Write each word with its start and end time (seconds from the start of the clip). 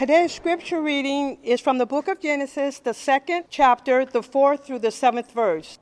Today's 0.00 0.32
scripture 0.32 0.80
reading 0.80 1.36
is 1.42 1.60
from 1.60 1.76
the 1.76 1.84
book 1.84 2.08
of 2.08 2.20
Genesis, 2.20 2.78
the 2.78 2.94
second 2.94 3.44
chapter, 3.50 4.06
the 4.06 4.22
fourth 4.22 4.64
through 4.64 4.78
the 4.78 4.90
seventh 4.90 5.30
verse. 5.32 5.78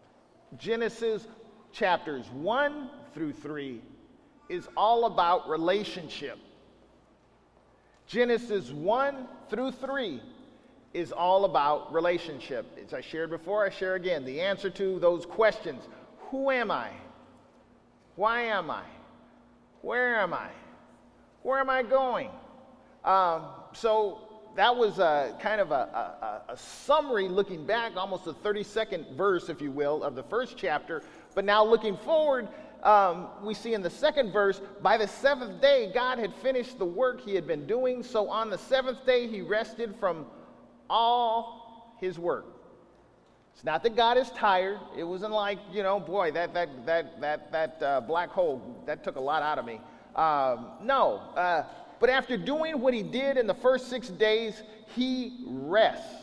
Genesis 0.56 1.29
chapters 1.71 2.26
1 2.32 2.90
through 3.14 3.32
3 3.32 3.80
is 4.48 4.68
all 4.76 5.04
about 5.04 5.48
relationship. 5.48 6.36
Genesis 8.08 8.72
1 8.72 9.28
through 9.50 9.70
3 9.70 10.21
is 10.94 11.12
all 11.12 11.44
about 11.44 11.94
relationship. 11.94 12.76
As 12.85 12.92
I 12.92 13.00
shared 13.00 13.30
before, 13.30 13.64
I 13.64 13.71
share 13.71 13.94
again 13.94 14.24
the 14.24 14.40
answer 14.40 14.69
to 14.69 14.98
those 14.98 15.26
questions 15.26 15.85
Who 16.32 16.50
am 16.50 16.73
I? 16.73 16.91
Why 18.16 18.42
am 18.42 18.69
I? 18.69 18.82
Where 19.82 20.16
am 20.16 20.34
I? 20.34 20.48
Where 21.45 21.60
am 21.60 21.70
I 21.70 21.84
going? 21.84 22.30
Um, 23.05 23.45
so 23.80 24.19
that 24.56 24.74
was 24.74 24.98
a, 24.98 25.37
kind 25.41 25.61
of 25.61 25.70
a, 25.70 26.43
a, 26.48 26.52
a, 26.52 26.57
summary 26.57 27.29
looking 27.29 27.65
back, 27.65 27.97
almost 27.97 28.25
30 28.25 28.65
second 28.65 29.07
verse, 29.16 29.48
if 29.48 29.61
you 29.61 29.71
will, 29.71 30.02
of 30.02 30.15
the 30.16 30.23
first 30.25 30.57
chapter. 30.57 31.02
But 31.35 31.45
now 31.45 31.65
looking 31.65 31.97
forward, 31.99 32.49
um, 32.83 33.29
we 33.43 33.55
see 33.55 33.75
in 33.75 33.83
the 33.83 33.91
second 33.91 34.33
verse, 34.33 34.61
by 34.83 34.97
the 34.97 35.07
seventh 35.07 35.61
day, 35.61 35.91
God 35.95 36.19
had 36.19 36.35
finished 36.37 36.79
the 36.79 36.85
work 36.85 37.21
he 37.21 37.35
had 37.35 37.47
been 37.47 37.66
doing. 37.66 38.02
So 38.02 38.29
on 38.29 38.51
the 38.51 38.59
seventh 38.59 39.07
day, 39.07 39.29
he 39.29 39.43
rested 39.43 39.95
from 40.01 40.27
all 40.91 41.97
his 42.01 42.19
work. 42.19 42.47
It's 43.55 43.65
not 43.65 43.83
that 43.85 43.97
God 43.97 44.16
is 44.16 44.30
tired. 44.30 44.79
It 44.97 45.05
wasn't 45.05 45.33
like, 45.33 45.59
you 45.73 45.83
know, 45.83 45.99
boy, 45.99 46.30
that, 46.33 46.55
that, 46.55 46.87
that, 46.87 47.21
that, 47.21 47.52
that 47.52 47.83
uh, 47.83 48.01
black 48.01 48.30
hole, 48.30 48.83
that 48.87 49.02
took 49.05 49.16
a 49.16 49.21
lot 49.21 49.43
out 49.43 49.59
of 49.59 49.65
me. 49.65 49.80
Um, 50.15 50.71
no. 50.83 51.19
Uh, 51.37 51.65
but 52.01 52.11
after 52.11 52.37
doing 52.37 52.80
what 52.80 52.95
he 52.95 53.02
did 53.02 53.37
in 53.37 53.47
the 53.47 53.55
first 53.55 53.88
six 53.88 54.09
days, 54.09 54.62
he 54.95 55.45
rests. 55.47 56.15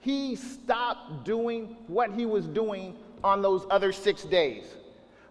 He 0.00 0.34
stopped 0.36 1.24
doing 1.24 1.76
what 1.86 2.12
he 2.12 2.24
was 2.24 2.46
doing 2.46 2.96
on 3.22 3.42
those 3.42 3.66
other 3.70 3.92
six 3.92 4.22
days. 4.22 4.64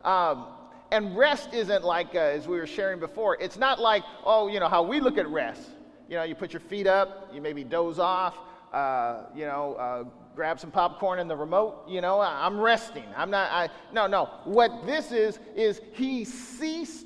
Um, 0.04 0.46
and 0.92 1.18
rest 1.18 1.54
isn't 1.54 1.84
like, 1.84 2.16
uh, 2.16 2.20
as 2.20 2.48
we 2.48 2.58
were 2.58 2.68
sharing 2.68 3.00
before, 3.00 3.38
it's 3.40 3.58
not 3.58 3.80
like, 3.80 4.04
oh, 4.26 4.48
you 4.48 4.60
know, 4.60 4.68
how 4.68 4.84
we 4.84 5.00
look 5.00 5.18
at 5.18 5.28
rest. 5.28 5.62
You 6.08 6.18
know, 6.18 6.24
you 6.24 6.36
put 6.36 6.54
your 6.54 6.60
feet 6.62 6.88
up, 6.88 7.30
you 7.34 7.42
maybe 7.42 7.64
doze 7.64 8.00
off, 8.00 8.36
uh, 8.74 9.24
you 9.36 9.46
know, 9.46 9.76
uh, 9.76 10.04
grab 10.36 10.60
some 10.60 10.72
popcorn 10.72 11.20
in 11.20 11.28
the 11.28 11.36
remote. 11.36 11.84
You 11.88 12.02
know, 12.02 12.20
I'm 12.22 12.60
resting. 12.60 13.06
I'm 13.16 13.30
not, 13.30 13.52
I, 13.52 13.70
no, 13.94 14.08
no. 14.08 14.30
What 14.46 14.86
this 14.86 15.12
is, 15.12 15.40
is 15.56 15.82
he 15.94 16.26
ceased 16.26 17.06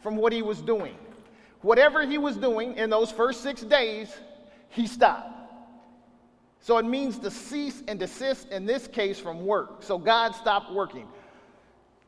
from 0.00 0.16
what 0.16 0.32
he 0.32 0.42
was 0.42 0.60
doing. 0.60 0.96
Whatever 1.62 2.06
he 2.06 2.18
was 2.18 2.36
doing 2.36 2.76
in 2.76 2.90
those 2.90 3.10
first 3.10 3.42
six 3.42 3.62
days, 3.62 4.14
he 4.70 4.86
stopped. 4.86 5.36
So 6.60 6.76
it 6.78 6.84
means 6.84 7.18
to 7.18 7.30
cease 7.30 7.82
and 7.88 7.98
desist 7.98 8.50
in 8.50 8.66
this 8.66 8.86
case 8.86 9.18
from 9.18 9.44
work. 9.46 9.82
So 9.82 9.98
God 9.98 10.34
stopped 10.34 10.72
working. 10.72 11.08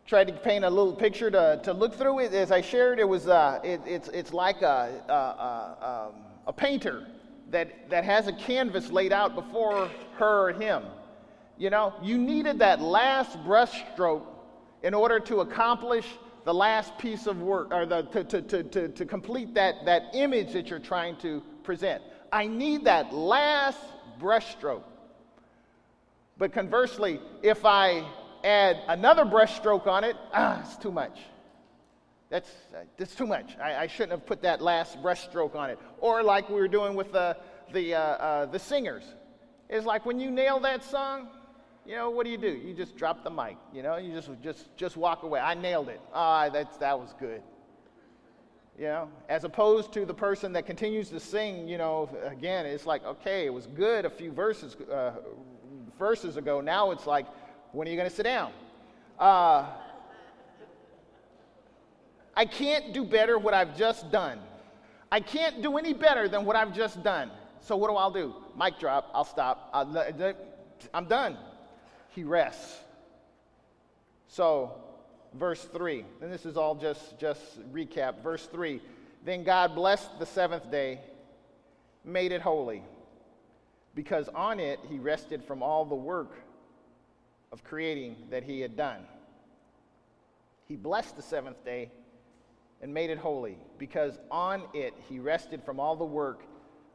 Tried 0.06 0.28
to 0.28 0.32
paint 0.32 0.64
a 0.64 0.70
little 0.70 0.94
picture 0.94 1.30
to, 1.30 1.60
to 1.64 1.72
look 1.72 1.94
through 1.94 2.20
it. 2.20 2.34
As 2.34 2.50
I 2.50 2.60
shared, 2.60 2.98
it 2.98 3.08
was 3.08 3.28
uh, 3.28 3.60
it, 3.64 3.80
it's, 3.86 4.08
it's 4.08 4.32
like 4.32 4.62
a, 4.62 5.02
a, 5.08 5.12
a, 5.12 6.10
um, 6.10 6.22
a 6.46 6.52
painter 6.52 7.06
that, 7.50 7.88
that 7.88 8.04
has 8.04 8.26
a 8.26 8.32
canvas 8.32 8.90
laid 8.90 9.12
out 9.12 9.34
before 9.34 9.88
her 10.16 10.48
or 10.48 10.52
him. 10.52 10.82
You 11.56 11.70
know, 11.70 11.94
you 12.02 12.18
needed 12.18 12.58
that 12.58 12.80
last 12.80 13.38
brushstroke 13.44 14.24
in 14.82 14.94
order 14.94 15.20
to 15.20 15.40
accomplish 15.40 16.06
the 16.44 16.54
last 16.54 16.96
piece 16.98 17.26
of 17.26 17.40
work, 17.40 17.72
or 17.72 17.86
the, 17.86 18.02
to, 18.02 18.24
to, 18.24 18.42
to, 18.42 18.62
to, 18.64 18.88
to 18.88 19.04
complete 19.06 19.54
that, 19.54 19.84
that 19.84 20.10
image 20.14 20.52
that 20.52 20.68
you're 20.68 20.78
trying 20.78 21.16
to 21.18 21.42
present. 21.62 22.02
I 22.32 22.46
need 22.46 22.84
that 22.84 23.12
last 23.12 23.78
brushstroke. 24.20 24.82
But 26.38 26.52
conversely, 26.52 27.20
if 27.42 27.64
I 27.64 28.04
add 28.42 28.78
another 28.88 29.24
brushstroke 29.24 29.86
on 29.86 30.02
it, 30.02 30.16
ah, 30.32 30.60
it's 30.60 30.76
too 30.76 30.90
much. 30.90 31.20
That's, 32.30 32.50
that's 32.96 33.14
too 33.14 33.26
much. 33.26 33.56
I, 33.62 33.82
I 33.82 33.86
shouldn't 33.86 34.12
have 34.12 34.26
put 34.26 34.42
that 34.42 34.62
last 34.62 35.00
brushstroke 35.02 35.54
on 35.54 35.70
it. 35.70 35.78
Or 36.00 36.22
like 36.22 36.48
we 36.48 36.56
were 36.56 36.68
doing 36.68 36.94
with 36.94 37.12
the, 37.12 37.36
the, 37.72 37.94
uh, 37.94 38.00
uh, 38.00 38.46
the 38.46 38.58
singers. 38.58 39.04
It's 39.68 39.86
like 39.86 40.06
when 40.06 40.18
you 40.18 40.30
nail 40.30 40.58
that 40.60 40.82
song, 40.82 41.28
you 41.86 41.96
know, 41.96 42.10
what 42.10 42.24
do 42.24 42.30
you 42.30 42.38
do? 42.38 42.48
You 42.48 42.74
just 42.74 42.96
drop 42.96 43.24
the 43.24 43.30
mic, 43.30 43.56
you 43.72 43.82
know, 43.82 43.96
you 43.96 44.12
just, 44.12 44.30
just, 44.42 44.76
just 44.76 44.96
walk 44.96 45.22
away. 45.22 45.40
I 45.40 45.54
nailed 45.54 45.88
it. 45.88 46.00
Ah, 46.14 46.48
that's, 46.48 46.76
that 46.78 46.98
was 46.98 47.14
good. 47.18 47.42
You 48.78 48.84
know, 48.86 49.08
as 49.28 49.44
opposed 49.44 49.92
to 49.94 50.06
the 50.06 50.14
person 50.14 50.52
that 50.54 50.64
continues 50.64 51.10
to 51.10 51.20
sing, 51.20 51.68
you 51.68 51.76
know, 51.76 52.08
again, 52.24 52.64
it's 52.64 52.86
like, 52.86 53.04
okay, 53.04 53.44
it 53.46 53.52
was 53.52 53.66
good 53.66 54.04
a 54.04 54.10
few 54.10 54.32
verses, 54.32 54.76
uh, 54.90 55.12
verses 55.98 56.36
ago. 56.36 56.60
Now 56.60 56.90
it's 56.90 57.06
like, 57.06 57.26
when 57.72 57.86
are 57.86 57.90
you 57.90 57.96
going 57.96 58.08
to 58.08 58.14
sit 58.14 58.24
down? 58.24 58.52
Uh, 59.18 59.66
I 62.34 62.46
can't 62.46 62.94
do 62.94 63.04
better 63.04 63.38
what 63.38 63.52
I've 63.52 63.76
just 63.76 64.10
done. 64.10 64.38
I 65.10 65.20
can't 65.20 65.60
do 65.60 65.76
any 65.76 65.92
better 65.92 66.28
than 66.28 66.46
what 66.46 66.56
I've 66.56 66.74
just 66.74 67.02
done. 67.02 67.30
So 67.60 67.76
what 67.76 67.90
do 67.90 67.96
I 67.96 68.10
do? 68.12 68.34
Mic 68.58 68.78
drop. 68.78 69.10
I'll 69.12 69.24
stop. 69.24 69.68
I'll, 69.74 70.34
I'm 70.94 71.04
done. 71.04 71.36
He 72.14 72.24
rests. 72.24 72.78
So, 74.28 74.72
verse 75.34 75.62
3, 75.64 76.04
and 76.20 76.32
this 76.32 76.46
is 76.46 76.56
all 76.56 76.74
just, 76.74 77.18
just 77.18 77.40
recap. 77.72 78.22
Verse 78.22 78.46
3 78.46 78.80
Then 79.24 79.44
God 79.44 79.74
blessed 79.74 80.18
the 80.18 80.26
seventh 80.26 80.70
day, 80.70 81.00
made 82.04 82.32
it 82.32 82.40
holy, 82.40 82.82
because 83.94 84.28
on 84.34 84.60
it 84.60 84.78
he 84.88 84.98
rested 84.98 85.44
from 85.44 85.62
all 85.62 85.84
the 85.84 85.94
work 85.94 86.32
of 87.50 87.64
creating 87.64 88.16
that 88.30 88.42
he 88.42 88.60
had 88.60 88.76
done. 88.76 89.00
He 90.66 90.76
blessed 90.76 91.16
the 91.16 91.22
seventh 91.22 91.62
day 91.64 91.90
and 92.80 92.92
made 92.92 93.10
it 93.10 93.18
holy, 93.18 93.58
because 93.78 94.18
on 94.30 94.62
it 94.74 94.94
he 95.08 95.18
rested 95.18 95.62
from 95.62 95.78
all 95.78 95.96
the 95.96 96.04
work 96.04 96.42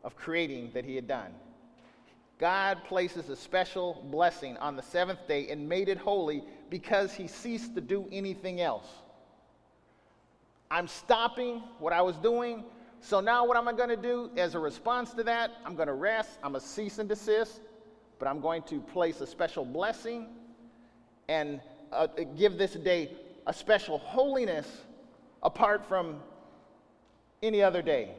of 0.03 0.15
creating 0.15 0.71
that 0.73 0.85
he 0.85 0.95
had 0.95 1.07
done. 1.07 1.31
God 2.39 2.83
places 2.83 3.29
a 3.29 3.35
special 3.35 4.05
blessing 4.11 4.57
on 4.57 4.75
the 4.75 4.83
seventh 4.83 5.27
day 5.27 5.47
and 5.49 5.67
made 5.67 5.89
it 5.89 5.97
holy 5.97 6.43
because 6.69 7.13
he 7.13 7.27
ceased 7.27 7.73
to 7.75 7.81
do 7.81 8.07
anything 8.11 8.61
else. 8.61 8.87
I'm 10.69 10.87
stopping 10.87 11.63
what 11.79 11.93
I 11.93 12.01
was 12.01 12.17
doing. 12.17 12.63
So 12.99 13.19
now, 13.19 13.45
what 13.45 13.57
am 13.57 13.67
I 13.67 13.73
going 13.73 13.89
to 13.89 13.95
do 13.97 14.29
as 14.37 14.53
a 14.53 14.59
response 14.59 15.13
to 15.13 15.23
that? 15.23 15.51
I'm 15.65 15.75
going 15.75 15.87
to 15.87 15.93
rest. 15.93 16.37
I'm 16.43 16.51
going 16.51 16.61
to 16.61 16.67
cease 16.67 16.99
and 16.99 17.09
desist, 17.09 17.61
but 18.19 18.27
I'm 18.27 18.39
going 18.39 18.61
to 18.63 18.81
place 18.81 19.21
a 19.21 19.27
special 19.27 19.65
blessing 19.65 20.27
and 21.29 21.59
uh, 21.91 22.07
give 22.37 22.57
this 22.57 22.73
day 22.73 23.11
a 23.47 23.53
special 23.53 23.97
holiness 23.97 24.67
apart 25.41 25.85
from 25.87 26.19
any 27.41 27.61
other 27.61 27.81
day. 27.81 28.11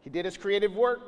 He 0.00 0.10
did 0.10 0.24
his 0.24 0.36
creative 0.36 0.74
work, 0.74 1.00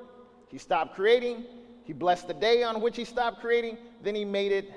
he 0.49 0.59
stopped 0.59 0.95
creating, 0.95 1.45
he 1.89 1.93
blessed 1.93 2.29
the 2.29 2.35
day 2.35 2.63
on 2.63 2.81
which 2.81 2.97
he 2.97 3.05
stopped 3.05 3.41
creating, 3.41 3.77
then 4.05 4.15
he 4.15 4.25
made 4.25 4.53
it 4.53 4.71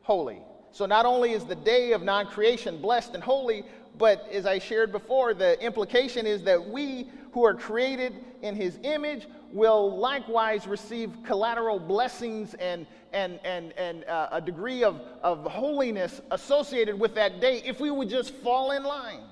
holy. 0.00 0.40
So 0.70 0.86
not 0.86 1.04
only 1.04 1.32
is 1.32 1.44
the 1.44 1.54
day 1.54 1.92
of 1.92 2.02
non 2.02 2.28
creation 2.28 2.80
blessed 2.80 3.14
and 3.14 3.22
holy, 3.22 3.64
but 3.98 4.26
as 4.32 4.46
I 4.46 4.58
shared 4.58 4.90
before, 4.90 5.34
the 5.34 5.62
implication 5.62 6.26
is 6.26 6.42
that 6.44 6.70
we 6.70 7.10
who 7.32 7.44
are 7.44 7.54
created 7.54 8.14
in 8.40 8.56
his 8.56 8.78
image 8.84 9.26
will 9.52 9.98
likewise 9.98 10.66
receive 10.66 11.10
collateral 11.26 11.78
blessings 11.78 12.54
and, 12.54 12.86
and, 13.12 13.38
and, 13.44 13.72
and 13.72 14.04
uh, 14.04 14.28
a 14.32 14.40
degree 14.40 14.82
of, 14.82 15.02
of 15.22 15.44
holiness 15.44 16.22
associated 16.30 16.98
with 16.98 17.14
that 17.16 17.40
day 17.40 17.62
if 17.66 17.80
we 17.80 17.90
would 17.90 18.08
just 18.08 18.32
fall 18.32 18.70
in 18.70 18.82
line 18.82 19.24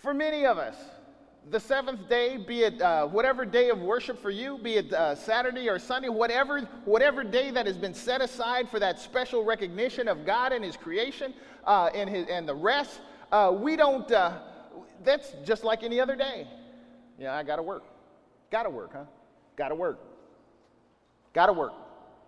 for 0.00 0.14
many 0.14 0.46
of 0.46 0.58
us, 0.58 0.76
the 1.50 1.58
seventh 1.58 2.08
day, 2.08 2.36
be 2.36 2.62
it 2.62 2.80
uh, 2.80 3.06
whatever 3.08 3.44
day 3.44 3.70
of 3.70 3.80
worship 3.80 4.20
for 4.22 4.30
you, 4.30 4.58
be 4.58 4.74
it 4.74 4.92
uh, 4.92 5.16
Saturday 5.16 5.68
or 5.68 5.78
Sunday, 5.80 6.08
whatever, 6.08 6.60
whatever 6.84 7.24
day 7.24 7.50
that 7.50 7.66
has 7.66 7.76
been 7.76 7.94
set 7.94 8.20
aside 8.20 8.68
for 8.68 8.78
that 8.78 9.00
special 9.00 9.44
recognition 9.44 10.06
of 10.06 10.24
God 10.24 10.52
and 10.52 10.64
His 10.64 10.76
creation 10.76 11.34
uh, 11.64 11.90
and, 11.92 12.08
his, 12.08 12.26
and 12.28 12.48
the 12.48 12.54
rest, 12.54 13.00
uh, 13.32 13.52
we 13.54 13.74
don't, 13.74 14.10
uh, 14.12 14.38
that's 15.04 15.34
just 15.44 15.64
like 15.64 15.82
any 15.82 16.00
other 16.00 16.14
day. 16.14 16.46
Yeah, 17.18 17.34
I 17.34 17.42
gotta 17.42 17.62
work. 17.62 17.82
Gotta 18.50 18.70
work, 18.70 18.92
huh? 18.92 19.04
Gotta 19.56 19.74
work. 19.74 19.98
Gotta 21.32 21.52
work. 21.52 21.72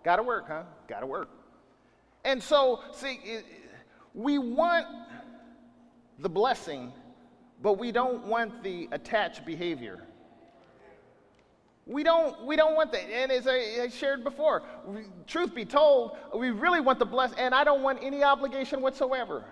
Gotta 0.03 0.23
work, 0.23 0.45
huh? 0.47 0.63
Gotta 0.87 1.05
work. 1.05 1.29
And 2.25 2.43
so, 2.43 2.81
see, 2.91 3.19
we 4.13 4.37
want 4.37 4.85
the 6.19 6.29
blessing 6.29 6.91
but 7.63 7.79
we 7.79 7.93
don't 7.93 8.25
want 8.25 8.61
the 8.61 8.89
attached 8.91 9.45
behavior. 9.45 10.03
We 11.85 12.03
don't, 12.03 12.45
we 12.45 12.55
don't 12.55 12.75
want 12.75 12.91
that. 12.91 13.09
And 13.09 13.31
as 13.31 13.47
I, 13.47 13.87
shared 13.87 14.23
before, 14.23 14.63
we, 14.85 15.03
truth 15.27 15.55
be 15.55 15.65
told, 15.65 16.17
we 16.35 16.51
really 16.51 16.81
want 16.81 16.99
the 16.99 17.05
blessing, 17.05 17.39
and 17.39 17.55
I 17.55 17.63
don't 17.63 17.81
want 17.81 17.99
any 18.01 18.21
obligation 18.21 18.81
whatsoever. 18.81 19.45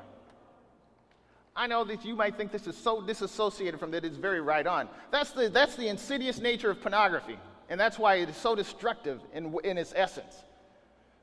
I 1.55 1.67
know 1.67 1.83
that 1.85 2.05
you 2.05 2.15
might 2.15 2.35
think 2.35 2.51
this 2.51 2.67
is 2.67 2.77
so 2.77 3.01
disassociated 3.01 3.79
from 3.79 3.91
that 3.91 4.05
it's 4.05 4.17
very 4.17 4.41
right 4.41 4.67
on. 4.67 4.87
That's 5.09 5.31
the, 5.31 5.49
that's 5.49 5.75
the 5.75 5.87
insidious 5.87 6.39
nature 6.39 6.69
of 6.69 6.81
pornography, 6.81 7.37
and 7.69 7.79
that's 7.79 7.97
why 7.97 8.15
it 8.15 8.29
is 8.29 8.37
so 8.37 8.55
destructive 8.55 9.21
in, 9.33 9.55
in 9.63 9.77
its 9.77 9.93
essence. 9.95 10.35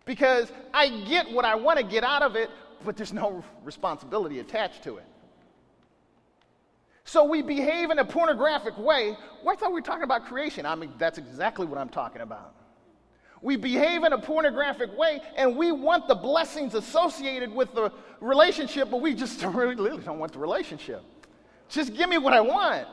Because 0.07 0.51
I 0.73 0.89
get 1.05 1.31
what 1.31 1.45
I 1.45 1.55
want 1.55 1.79
to 1.79 1.85
get 1.85 2.03
out 2.03 2.23
of 2.23 2.35
it, 2.35 2.51
but 2.85 2.97
there's 2.97 3.13
no 3.13 3.45
responsibility 3.63 4.41
attached 4.41 4.85
to 4.85 4.97
it. 4.97 5.05
So 7.09 7.25
we 7.25 7.41
behave 7.41 7.91
in 7.91 7.99
a 8.01 8.05
pornographic 8.05 8.77
way. 8.77 9.17
Well, 9.43 9.55
I 9.55 9.59
thought 9.59 9.71
we 9.71 9.77
were 9.77 9.81
talking 9.81 10.03
about 10.03 10.27
creation. 10.27 10.67
I 10.67 10.75
mean, 10.75 10.93
that's 10.99 11.17
exactly 11.17 11.65
what 11.65 11.79
I'm 11.79 11.89
talking 11.89 12.21
about. 12.21 12.55
We 13.41 13.57
behave 13.57 14.05
in 14.05 14.13
a 14.13 14.19
pornographic 14.19 14.95
way, 14.95 15.23
and 15.35 15.57
we 15.57 15.73
want 15.73 16.07
the 16.07 16.15
blessings 16.15 16.75
associated 16.75 17.51
with 17.51 17.75
the 17.75 17.91
relationship, 18.21 18.91
but 18.91 19.01
we 19.01 19.15
just 19.15 19.43
really, 19.43 19.75
really 19.75 20.03
don't 20.03 20.19
want 20.19 20.33
the 20.33 20.39
relationship. 20.39 21.03
Just 21.71 21.95
give 21.95 22.11
me 22.11 22.19
what 22.19 22.35
I 22.35 22.43
want. 22.43 22.87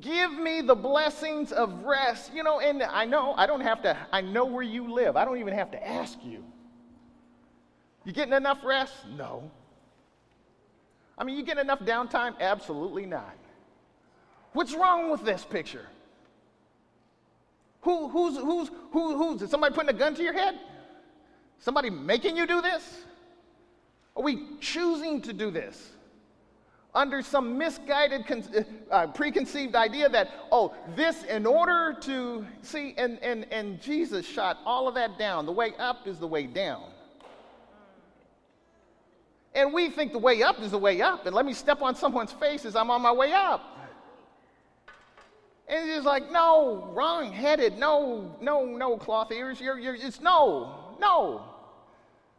Give 0.00 0.32
me 0.32 0.60
the 0.60 0.74
blessings 0.74 1.52
of 1.52 1.84
rest. 1.84 2.34
You 2.34 2.42
know, 2.42 2.58
and 2.58 2.82
I 2.82 3.04
know 3.04 3.32
I 3.34 3.46
don't 3.46 3.60
have 3.60 3.80
to, 3.82 3.96
I 4.12 4.22
know 4.22 4.44
where 4.44 4.64
you 4.64 4.92
live. 4.92 5.16
I 5.16 5.24
don't 5.24 5.38
even 5.38 5.54
have 5.54 5.70
to 5.70 5.88
ask 5.88 6.18
you. 6.24 6.42
You 8.02 8.12
getting 8.12 8.34
enough 8.34 8.58
rest? 8.64 8.92
No. 9.16 9.52
I 11.16 11.24
mean, 11.24 11.36
you 11.36 11.44
get 11.44 11.58
enough 11.58 11.80
downtime? 11.80 12.38
Absolutely 12.40 13.06
not. 13.06 13.36
What's 14.52 14.74
wrong 14.74 15.10
with 15.10 15.24
this 15.24 15.44
picture? 15.44 15.86
Who, 17.82 18.08
who's, 18.08 18.36
who's, 18.36 18.70
who, 18.92 19.16
who's, 19.16 19.42
is 19.42 19.50
somebody 19.50 19.74
putting 19.74 19.90
a 19.90 19.98
gun 19.98 20.14
to 20.14 20.22
your 20.22 20.32
head? 20.32 20.58
Somebody 21.58 21.90
making 21.90 22.36
you 22.36 22.46
do 22.46 22.62
this? 22.62 23.04
Are 24.16 24.22
we 24.22 24.46
choosing 24.60 25.20
to 25.22 25.32
do 25.32 25.50
this? 25.50 25.90
Under 26.94 27.22
some 27.22 27.58
misguided, 27.58 28.24
uh, 28.30 28.62
uh, 28.90 29.06
preconceived 29.08 29.74
idea 29.74 30.08
that, 30.08 30.30
oh, 30.52 30.72
this 30.94 31.24
in 31.24 31.44
order 31.44 31.96
to 32.02 32.46
see, 32.62 32.94
and, 32.96 33.18
and, 33.20 33.46
and 33.52 33.80
Jesus 33.80 34.24
shot 34.24 34.58
all 34.64 34.86
of 34.86 34.94
that 34.94 35.18
down. 35.18 35.44
The 35.44 35.52
way 35.52 35.72
up 35.78 36.06
is 36.06 36.18
the 36.18 36.28
way 36.28 36.46
down. 36.46 36.84
And 39.54 39.72
we 39.72 39.88
think 39.88 40.12
the 40.12 40.18
way 40.18 40.42
up 40.42 40.60
is 40.60 40.72
the 40.72 40.78
way 40.78 41.00
up. 41.00 41.26
And 41.26 41.34
let 41.34 41.46
me 41.46 41.54
step 41.54 41.80
on 41.80 41.94
someone's 41.94 42.32
face 42.32 42.64
as 42.64 42.74
I'm 42.74 42.90
on 42.90 43.02
my 43.02 43.12
way 43.12 43.32
up. 43.32 43.74
And 45.68 45.88
it's 45.88 46.04
like, 46.04 46.30
no, 46.30 46.90
wrong 46.92 47.32
headed, 47.32 47.78
no, 47.78 48.36
no, 48.40 48.66
no, 48.66 48.98
cloth 48.98 49.32
ears. 49.32 49.60
You're, 49.60 49.78
you're, 49.78 49.94
it's 49.94 50.20
no, 50.20 50.96
no. 51.00 51.42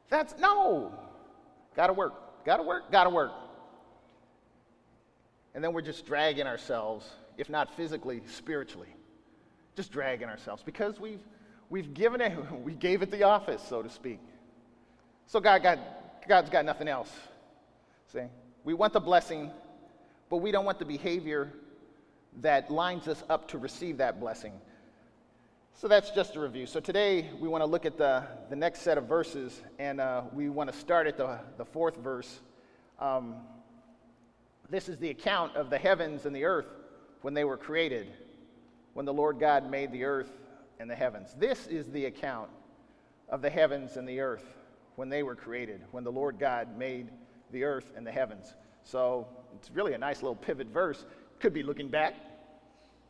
That's 0.10 0.38
no. 0.38 0.94
Gotta 1.76 1.94
work, 1.94 2.46
gotta 2.46 2.64
work, 2.64 2.92
gotta 2.92 3.10
work. 3.10 3.32
And 5.56 5.64
then 5.64 5.74
we're 5.74 5.82
just 5.82 6.06
dragging 6.06 6.46
ourselves, 6.46 7.10
if 7.38 7.50
not 7.50 7.74
physically, 7.76 8.22
spiritually. 8.28 8.94
Just 9.76 9.92
dragging 9.92 10.28
ourselves 10.28 10.62
because 10.62 11.00
we've, 11.00 11.22
we've 11.70 11.94
given 11.94 12.22
it, 12.22 12.38
we 12.64 12.74
gave 12.74 13.02
it 13.02 13.10
the 13.10 13.24
office, 13.24 13.64
so 13.68 13.82
to 13.82 13.90
speak. 13.90 14.20
So 15.28 15.40
God 15.40 15.64
got, 15.64 15.80
God's 16.28 16.50
got 16.50 16.66
nothing 16.66 16.88
else. 16.88 17.12
See? 18.12 18.24
We 18.64 18.74
want 18.74 18.94
the 18.94 19.00
blessing, 19.00 19.52
but 20.30 20.38
we 20.38 20.52
don't 20.52 20.66
want 20.66 20.80
the 20.80 20.86
behavior 20.86 21.52
that 22.42 22.72
lines 22.72 23.08
us 23.08 23.24
up 23.30 23.48
to 23.50 23.58
receive 23.58 23.98
that 23.98 24.20
blessing. 24.20 24.54
So 25.76 25.88
that's 25.88 26.10
just 26.12 26.36
a 26.36 26.40
review. 26.40 26.66
So 26.66 26.80
today 26.80 27.30
we 27.40 27.48
want 27.48 27.62
to 27.62 27.66
look 27.66 27.86
at 27.86 27.98
the, 27.98 28.24
the 28.50 28.56
next 28.56 28.82
set 28.82 28.98
of 28.98 29.06
verses, 29.06 29.62
and 29.78 30.02
uh, 30.02 30.24
we 30.34 30.50
want 30.50 30.72
to 30.72 30.78
start 30.78 31.06
at 31.06 31.18
the, 31.18 31.38
the 31.58 31.66
fourth 31.66 31.98
verse. 31.98 32.40
Um, 33.00 33.36
this 34.70 34.90
is 34.90 34.98
the 34.98 35.10
account 35.10 35.56
of 35.56 35.70
the 35.70 35.78
heavens 35.78 36.26
and 36.26 36.36
the 36.36 36.46
earth 36.46 36.68
when 37.22 37.36
they 37.36 37.44
were 37.44 37.58
created, 37.58 38.08
when 38.94 39.06
the 39.06 39.14
Lord 39.14 39.40
God 39.40 39.70
made 39.70 39.92
the 39.92 40.06
earth 40.06 40.32
and 40.80 40.90
the 40.90 40.96
heavens. 40.96 41.36
This 41.38 41.68
is 41.68 41.88
the 41.92 42.06
account 42.06 42.50
of 43.30 43.44
the 43.44 43.50
heavens 43.50 43.98
and 43.98 44.08
the 44.08 44.22
earth 44.22 44.56
when 44.96 45.10
they 45.10 45.24
were 45.24 45.36
created, 45.36 45.82
when 45.92 46.04
the 46.04 46.12
Lord 46.12 46.40
God 46.40 46.78
made 46.78 47.10
the 47.52 47.64
earth 47.64 47.92
and 47.96 48.06
the 48.06 48.12
heavens. 48.12 48.54
So 48.84 49.28
it's 49.56 49.70
really 49.72 49.94
a 49.94 49.98
nice 49.98 50.22
little 50.22 50.36
pivot 50.36 50.68
verse. 50.68 51.06
Could 51.40 51.54
be 51.54 51.64
looking 51.64 51.90
back, 51.90 52.16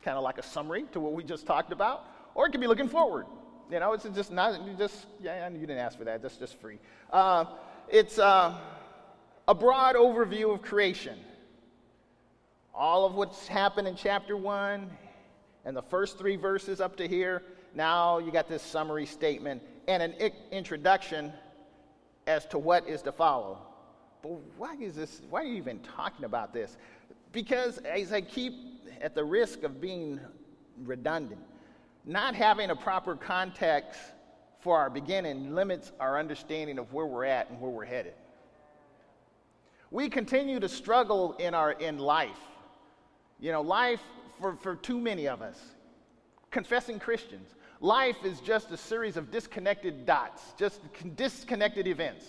kind 0.03 0.17
of 0.17 0.23
like 0.23 0.37
a 0.37 0.43
summary 0.43 0.85
to 0.93 0.99
what 0.99 1.13
we 1.13 1.23
just 1.23 1.45
talked 1.45 1.71
about, 1.71 2.05
or 2.33 2.47
it 2.47 2.51
could 2.51 2.61
be 2.61 2.67
looking 2.67 2.89
forward. 2.89 3.25
You 3.71 3.79
know, 3.79 3.93
it's 3.93 4.05
just 4.15 4.31
not, 4.31 4.63
you 4.65 4.73
just, 4.77 5.07
yeah, 5.21 5.49
you 5.49 5.59
didn't 5.59 5.79
ask 5.79 5.97
for 5.97 6.03
that. 6.03 6.21
That's 6.21 6.37
just 6.37 6.59
free. 6.59 6.77
Uh, 7.11 7.45
it's 7.89 8.19
uh, 8.19 8.55
a 9.47 9.55
broad 9.55 9.95
overview 9.95 10.53
of 10.53 10.61
creation. 10.61 11.17
All 12.73 13.05
of 13.05 13.15
what's 13.15 13.47
happened 13.47 13.87
in 13.87 13.95
chapter 13.95 14.35
one 14.35 14.89
and 15.65 15.75
the 15.75 15.81
first 15.81 16.17
three 16.17 16.35
verses 16.35 16.81
up 16.81 16.95
to 16.97 17.07
here. 17.07 17.41
Now 17.73 18.19
you 18.19 18.31
got 18.31 18.47
this 18.47 18.61
summary 18.61 19.05
statement 19.05 19.63
and 19.87 20.03
an 20.03 20.13
introduction 20.51 21.31
as 22.27 22.45
to 22.47 22.57
what 22.57 22.87
is 22.87 23.01
to 23.03 23.11
follow. 23.11 23.59
But 24.21 24.31
why 24.57 24.75
is 24.75 24.95
this? 24.95 25.21
Why 25.29 25.41
are 25.41 25.45
you 25.45 25.55
even 25.55 25.79
talking 25.79 26.25
about 26.25 26.53
this? 26.53 26.77
Because 27.31 27.77
as 27.79 28.11
I 28.11 28.21
keep 28.21 28.53
at 29.01 29.13
the 29.13 29.23
risk 29.23 29.63
of 29.63 29.79
being 29.79 30.19
redundant, 30.83 31.41
not 32.05 32.35
having 32.35 32.69
a 32.69 32.75
proper 32.75 33.15
context 33.15 33.99
for 34.59 34.77
our 34.77 34.89
beginning 34.89 35.53
limits 35.53 35.91
our 35.99 36.17
understanding 36.17 36.79
of 36.79 36.91
where 36.91 37.05
we're 37.05 37.25
at 37.25 37.49
and 37.49 37.61
where 37.61 37.69
we're 37.69 37.85
headed. 37.85 38.13
We 39.91 40.09
continue 40.09 40.59
to 40.59 40.67
struggle 40.67 41.33
in 41.33 41.53
our 41.53 41.73
in 41.73 41.99
life. 41.99 42.39
You 43.39 43.51
know, 43.51 43.61
life 43.61 44.01
for, 44.41 44.55
for 44.55 44.75
too 44.75 44.99
many 44.99 45.27
of 45.27 45.41
us, 45.41 45.59
confessing 46.51 46.99
Christians, 46.99 47.53
life 47.85 48.25
is 48.25 48.41
just 48.41 48.71
a 48.71 48.77
series 48.77 49.15
of 49.15 49.29
disconnected 49.29 50.05
dots, 50.05 50.41
just 50.57 50.81
disconnected 51.15 51.87
events. 51.87 52.25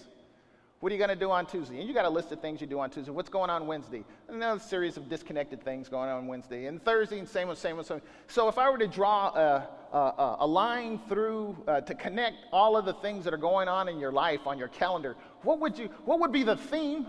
What 0.80 0.92
are 0.92 0.94
you 0.94 0.98
going 0.98 1.08
to 1.08 1.16
do 1.16 1.30
on 1.30 1.46
Tuesday? 1.46 1.80
And 1.80 1.88
you 1.88 1.94
got 1.94 2.04
a 2.04 2.10
list 2.10 2.30
of 2.30 2.40
things 2.40 2.60
you 2.60 2.66
do 2.66 2.78
on 2.78 2.90
Tuesday. 2.90 3.10
What's 3.10 3.30
going 3.30 3.48
on 3.48 3.66
Wednesday? 3.66 4.04
Another 4.28 4.60
series 4.60 4.98
of 4.98 5.08
disconnected 5.08 5.64
things 5.64 5.88
going 5.88 6.10
on 6.10 6.26
Wednesday. 6.26 6.66
And 6.66 6.84
Thursday, 6.84 7.18
and 7.18 7.26
same 7.26 7.48
with 7.48 7.58
same 7.58 7.78
with 7.78 7.86
same. 7.86 8.02
So 8.28 8.48
if 8.48 8.58
I 8.58 8.68
were 8.68 8.76
to 8.76 8.86
draw 8.86 9.28
a, 9.28 9.68
a, 9.92 10.36
a 10.40 10.46
line 10.46 11.00
through 11.08 11.56
uh, 11.66 11.80
to 11.80 11.94
connect 11.94 12.36
all 12.52 12.76
of 12.76 12.84
the 12.84 12.92
things 12.92 13.24
that 13.24 13.32
are 13.32 13.38
going 13.38 13.68
on 13.68 13.88
in 13.88 13.98
your 13.98 14.12
life 14.12 14.46
on 14.46 14.58
your 14.58 14.68
calendar, 14.68 15.16
what 15.42 15.58
would 15.60 15.78
you? 15.78 15.88
What 16.04 16.20
would 16.20 16.32
be 16.32 16.42
the 16.42 16.56
theme 16.56 17.06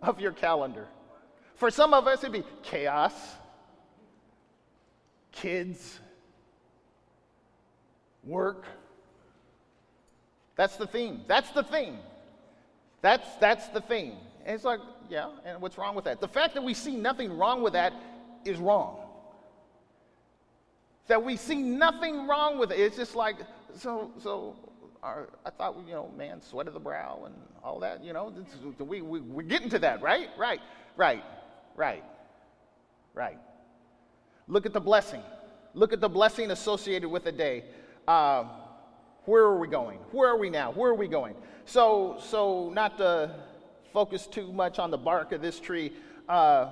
of 0.00 0.20
your 0.20 0.32
calendar? 0.32 0.86
For 1.56 1.72
some 1.72 1.92
of 1.92 2.06
us, 2.06 2.20
it'd 2.20 2.32
be 2.32 2.44
chaos, 2.62 3.12
kids, 5.32 5.98
work. 8.28 8.64
That's 10.56 10.76
the 10.76 10.86
theme. 10.86 11.22
That's 11.26 11.50
the 11.50 11.62
theme. 11.62 11.98
That's, 13.00 13.26
that's 13.36 13.68
the 13.68 13.80
theme. 13.80 14.14
And 14.44 14.54
it's 14.54 14.64
like, 14.64 14.80
yeah, 15.08 15.30
and 15.44 15.60
what's 15.60 15.78
wrong 15.78 15.94
with 15.94 16.04
that? 16.04 16.20
The 16.20 16.28
fact 16.28 16.54
that 16.54 16.62
we 16.62 16.74
see 16.74 16.96
nothing 16.96 17.36
wrong 17.36 17.62
with 17.62 17.72
that 17.72 17.92
is 18.44 18.58
wrong. 18.58 18.98
That 21.06 21.24
we 21.24 21.36
see 21.36 21.56
nothing 21.56 22.26
wrong 22.26 22.58
with 22.58 22.70
it. 22.72 22.78
It's 22.78 22.96
just 22.96 23.14
like, 23.14 23.36
so, 23.74 24.10
so 24.20 24.56
our, 25.02 25.28
I 25.46 25.50
thought, 25.50 25.76
you 25.86 25.92
know, 25.92 26.10
man, 26.16 26.42
sweat 26.42 26.66
of 26.66 26.74
the 26.74 26.80
brow 26.80 27.22
and 27.26 27.34
all 27.62 27.78
that, 27.80 28.04
you 28.04 28.12
know, 28.12 28.32
we, 28.78 29.00
we, 29.00 29.20
we're 29.20 29.42
getting 29.42 29.70
to 29.70 29.78
that, 29.78 30.02
right? 30.02 30.28
Right, 30.36 30.60
right, 30.96 31.24
right, 31.76 32.04
right. 33.14 33.38
Look 34.48 34.66
at 34.66 34.72
the 34.72 34.80
blessing. 34.80 35.22
Look 35.74 35.92
at 35.92 36.00
the 36.00 36.08
blessing 36.08 36.50
associated 36.50 37.08
with 37.08 37.24
the 37.24 37.32
day. 37.32 37.64
Uh, 38.08 38.46
where 39.26 39.42
are 39.42 39.58
we 39.58 39.68
going? 39.68 39.98
Where 40.12 40.30
are 40.30 40.38
we 40.38 40.48
now? 40.48 40.72
Where 40.72 40.90
are 40.90 40.94
we 40.94 41.08
going? 41.08 41.34
So, 41.66 42.16
so 42.18 42.70
not 42.70 42.96
to 42.96 43.34
focus 43.92 44.26
too 44.26 44.50
much 44.50 44.78
on 44.78 44.90
the 44.90 44.96
bark 44.96 45.32
of 45.32 45.42
this 45.42 45.60
tree, 45.60 45.92
uh, 46.26 46.70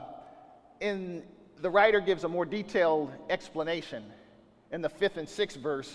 in 0.80 1.22
the 1.60 1.68
writer 1.68 2.00
gives 2.00 2.24
a 2.24 2.28
more 2.28 2.46
detailed 2.46 3.12
explanation 3.28 4.02
in 4.72 4.80
the 4.80 4.88
fifth 4.88 5.18
and 5.18 5.28
sixth 5.28 5.58
verse, 5.58 5.94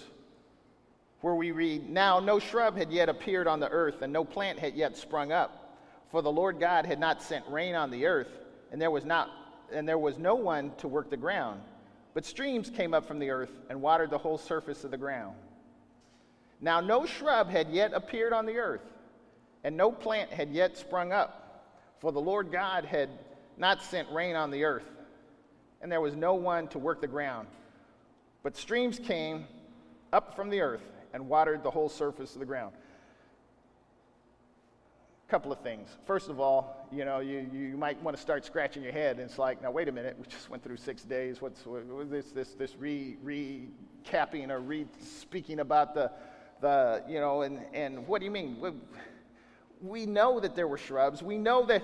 where 1.21 1.33
we 1.33 1.49
read, 1.49 1.89
"Now 1.89 2.19
no 2.19 2.37
shrub 2.37 2.77
had 2.77 2.91
yet 2.91 3.09
appeared 3.09 3.47
on 3.47 3.59
the 3.59 3.69
earth, 3.69 4.03
and 4.03 4.13
no 4.13 4.23
plant 4.23 4.59
had 4.59 4.75
yet 4.75 4.95
sprung 4.95 5.31
up, 5.31 5.75
for 6.11 6.21
the 6.21 6.31
Lord 6.31 6.59
God 6.59 6.85
had 6.85 6.99
not 6.99 7.19
sent 7.19 7.47
rain 7.47 7.73
on 7.73 7.89
the 7.89 8.05
earth, 8.05 8.29
and 8.71 8.79
there 8.79 8.91
was 8.91 9.05
not, 9.05 9.31
and 9.73 9.89
there 9.89 9.97
was 9.97 10.19
no 10.19 10.35
one 10.35 10.71
to 10.77 10.87
work 10.87 11.09
the 11.09 11.17
ground. 11.17 11.61
But 12.13 12.25
streams 12.25 12.69
came 12.69 12.93
up 12.93 13.05
from 13.05 13.19
the 13.19 13.29
earth 13.29 13.51
and 13.69 13.81
watered 13.81 14.09
the 14.09 14.17
whole 14.17 14.37
surface 14.37 14.83
of 14.83 14.91
the 14.91 14.97
ground." 14.97 15.35
Now, 16.59 16.79
no 16.79 17.05
shrub 17.05 17.49
had 17.49 17.69
yet 17.69 17.93
appeared 17.93 18.33
on 18.33 18.45
the 18.45 18.57
earth, 18.57 18.85
and 19.63 19.75
no 19.75 19.91
plant 19.91 20.31
had 20.31 20.51
yet 20.51 20.77
sprung 20.77 21.11
up, 21.11 21.65
for 21.99 22.11
the 22.11 22.21
Lord 22.21 22.51
God 22.51 22.85
had 22.85 23.09
not 23.57 23.81
sent 23.81 24.11
rain 24.11 24.35
on 24.35 24.51
the 24.51 24.63
earth, 24.63 24.89
and 25.81 25.91
there 25.91 26.01
was 26.01 26.15
no 26.15 26.35
one 26.35 26.67
to 26.69 26.79
work 26.79 27.01
the 27.01 27.07
ground. 27.07 27.47
But 28.43 28.57
streams 28.57 28.99
came 28.99 29.47
up 30.13 30.35
from 30.35 30.49
the 30.49 30.61
earth 30.61 30.83
and 31.13 31.29
watered 31.29 31.63
the 31.63 31.71
whole 31.71 31.89
surface 31.89 32.33
of 32.33 32.39
the 32.39 32.45
ground. 32.45 32.75
Couple 35.31 35.49
of 35.53 35.61
things. 35.61 35.87
First 36.05 36.27
of 36.27 36.41
all, 36.41 36.85
you 36.91 37.05
know, 37.05 37.19
you, 37.19 37.49
you 37.53 37.77
might 37.77 37.99
want 38.03 38.17
to 38.17 38.21
start 38.21 38.43
scratching 38.43 38.83
your 38.83 38.91
head. 38.91 39.15
And 39.17 39.21
it's 39.21 39.39
like, 39.39 39.61
now 39.61 39.71
wait 39.71 39.87
a 39.87 39.91
minute, 39.93 40.17
we 40.19 40.27
just 40.27 40.49
went 40.49 40.61
through 40.61 40.75
six 40.75 41.03
days. 41.03 41.41
What's 41.41 41.65
what, 41.65 42.11
this 42.11 42.31
this 42.31 42.49
this 42.49 42.75
re 42.77 43.15
recapping 43.23 44.49
or 44.49 44.59
re 44.59 44.85
speaking 44.99 45.61
about 45.61 45.93
the 45.93 46.11
the 46.59 47.03
you 47.07 47.21
know 47.21 47.43
and 47.43 47.61
and 47.73 48.05
what 48.09 48.19
do 48.19 48.25
you 48.25 48.31
mean? 48.31 48.59
We, 48.59 48.71
we 49.81 50.05
know 50.05 50.41
that 50.41 50.53
there 50.53 50.67
were 50.67 50.77
shrubs. 50.77 51.23
We 51.23 51.37
know 51.37 51.65
that 51.65 51.81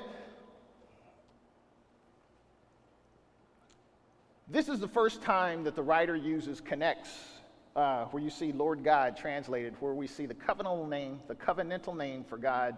this 4.49 4.67
is 4.67 4.81
the 4.81 4.89
first 4.89 5.21
time 5.21 5.63
that 5.63 5.75
the 5.77 5.83
writer 5.83 6.17
uses 6.17 6.59
connects 6.59 7.11
uh, 7.77 8.05
where 8.07 8.21
you 8.21 8.29
see 8.29 8.51
Lord 8.51 8.83
God 8.83 9.15
translated, 9.15 9.73
where 9.79 9.93
we 9.93 10.05
see 10.05 10.25
the 10.25 10.35
covenantal 10.35 10.89
name, 10.89 11.21
the 11.29 11.35
covenantal 11.35 11.95
name 11.95 12.25
for 12.25 12.37
God 12.37 12.75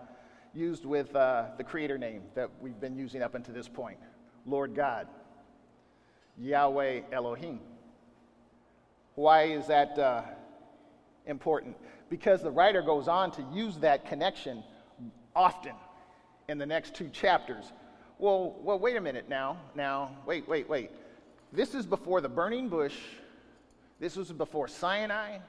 used 0.53 0.85
with 0.85 1.15
uh, 1.15 1.45
the 1.57 1.63
creator 1.63 1.97
name 1.97 2.23
that 2.35 2.49
we've 2.61 2.79
been 2.79 2.95
using 2.95 3.21
up 3.21 3.35
until 3.35 3.53
this 3.53 3.67
point 3.67 3.97
Lord 4.45 4.75
God, 4.75 5.07
Yahweh 6.37 7.01
Elohim. 7.11 7.59
Why 9.15 9.43
is 9.43 9.67
that 9.67 9.97
uh, 9.99 10.21
important? 11.25 11.75
Because 12.09 12.41
the 12.41 12.51
writer 12.51 12.81
goes 12.81 13.07
on 13.07 13.31
to 13.31 13.45
use 13.53 13.77
that 13.77 14.07
connection 14.07 14.63
often 15.35 15.73
in 16.47 16.57
the 16.57 16.65
next 16.65 16.95
two 16.95 17.09
chapters. 17.09 17.65
Well, 18.17 18.55
well, 18.61 18.79
wait 18.79 18.95
a 18.95 19.01
minute 19.01 19.29
now. 19.29 19.57
Now, 19.75 20.17
wait, 20.25 20.47
wait, 20.47 20.67
wait. 20.69 20.91
This 21.51 21.75
is 21.75 21.85
before 21.85 22.21
the 22.21 22.29
burning 22.29 22.69
bush 22.69 22.95
this 23.99 24.15
was 24.15 24.31
before 24.31 24.67
Sinai. 24.67 25.39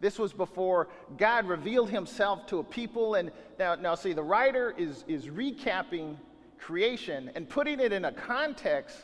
This 0.00 0.18
was 0.18 0.32
before 0.32 0.88
God 1.16 1.46
revealed 1.46 1.90
himself 1.90 2.46
to 2.48 2.58
a 2.58 2.64
people. 2.64 3.14
And 3.14 3.30
now, 3.58 3.74
now 3.74 3.94
see, 3.94 4.12
the 4.12 4.22
writer 4.22 4.74
is, 4.76 5.04
is 5.08 5.26
recapping 5.26 6.16
creation 6.58 7.30
and 7.34 7.48
putting 7.48 7.80
it 7.80 7.92
in 7.92 8.04
a 8.04 8.12
context 8.12 8.96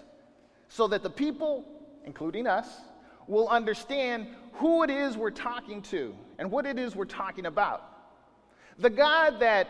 so 0.68 0.86
that 0.88 1.02
the 1.02 1.10
people, 1.10 1.64
including 2.04 2.46
us, 2.46 2.68
will 3.26 3.48
understand 3.48 4.26
who 4.52 4.82
it 4.82 4.90
is 4.90 5.16
we're 5.16 5.30
talking 5.30 5.80
to 5.82 6.14
and 6.38 6.50
what 6.50 6.66
it 6.66 6.78
is 6.78 6.94
we're 6.94 7.04
talking 7.04 7.46
about. 7.46 7.88
The 8.78 8.90
God 8.90 9.40
that 9.40 9.68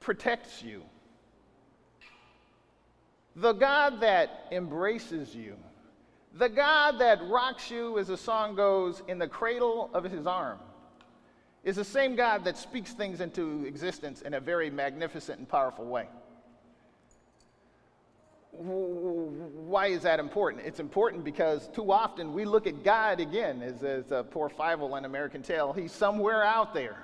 protects 0.00 0.62
you, 0.62 0.82
the 3.34 3.52
God 3.52 4.00
that 4.00 4.46
embraces 4.52 5.34
you, 5.34 5.56
the 6.34 6.48
God 6.48 6.98
that 6.98 7.20
rocks 7.28 7.70
you, 7.70 7.98
as 7.98 8.08
the 8.08 8.16
song 8.16 8.54
goes, 8.54 9.02
in 9.08 9.18
the 9.18 9.28
cradle 9.28 9.90
of 9.94 10.04
his 10.04 10.26
arm 10.26 10.58
is 11.64 11.76
the 11.76 11.84
same 11.84 12.16
God 12.16 12.44
that 12.44 12.56
speaks 12.56 12.92
things 12.92 13.20
into 13.20 13.64
existence 13.66 14.22
in 14.22 14.34
a 14.34 14.40
very 14.40 14.70
magnificent 14.70 15.38
and 15.38 15.48
powerful 15.48 15.84
way. 15.84 16.06
Why 18.52 19.86
is 19.86 20.02
that 20.02 20.18
important? 20.18 20.66
It's 20.66 20.80
important 20.80 21.24
because 21.24 21.68
too 21.68 21.92
often 21.92 22.32
we 22.32 22.44
look 22.44 22.66
at 22.66 22.82
God 22.82 23.20
again 23.20 23.62
as, 23.62 23.82
as 23.82 24.10
a 24.10 24.24
poor 24.24 24.48
Fievel 24.48 24.96
in 24.98 25.04
American 25.04 25.42
Tail, 25.42 25.72
He's 25.72 25.92
somewhere 25.92 26.42
out 26.42 26.74
there. 26.74 26.98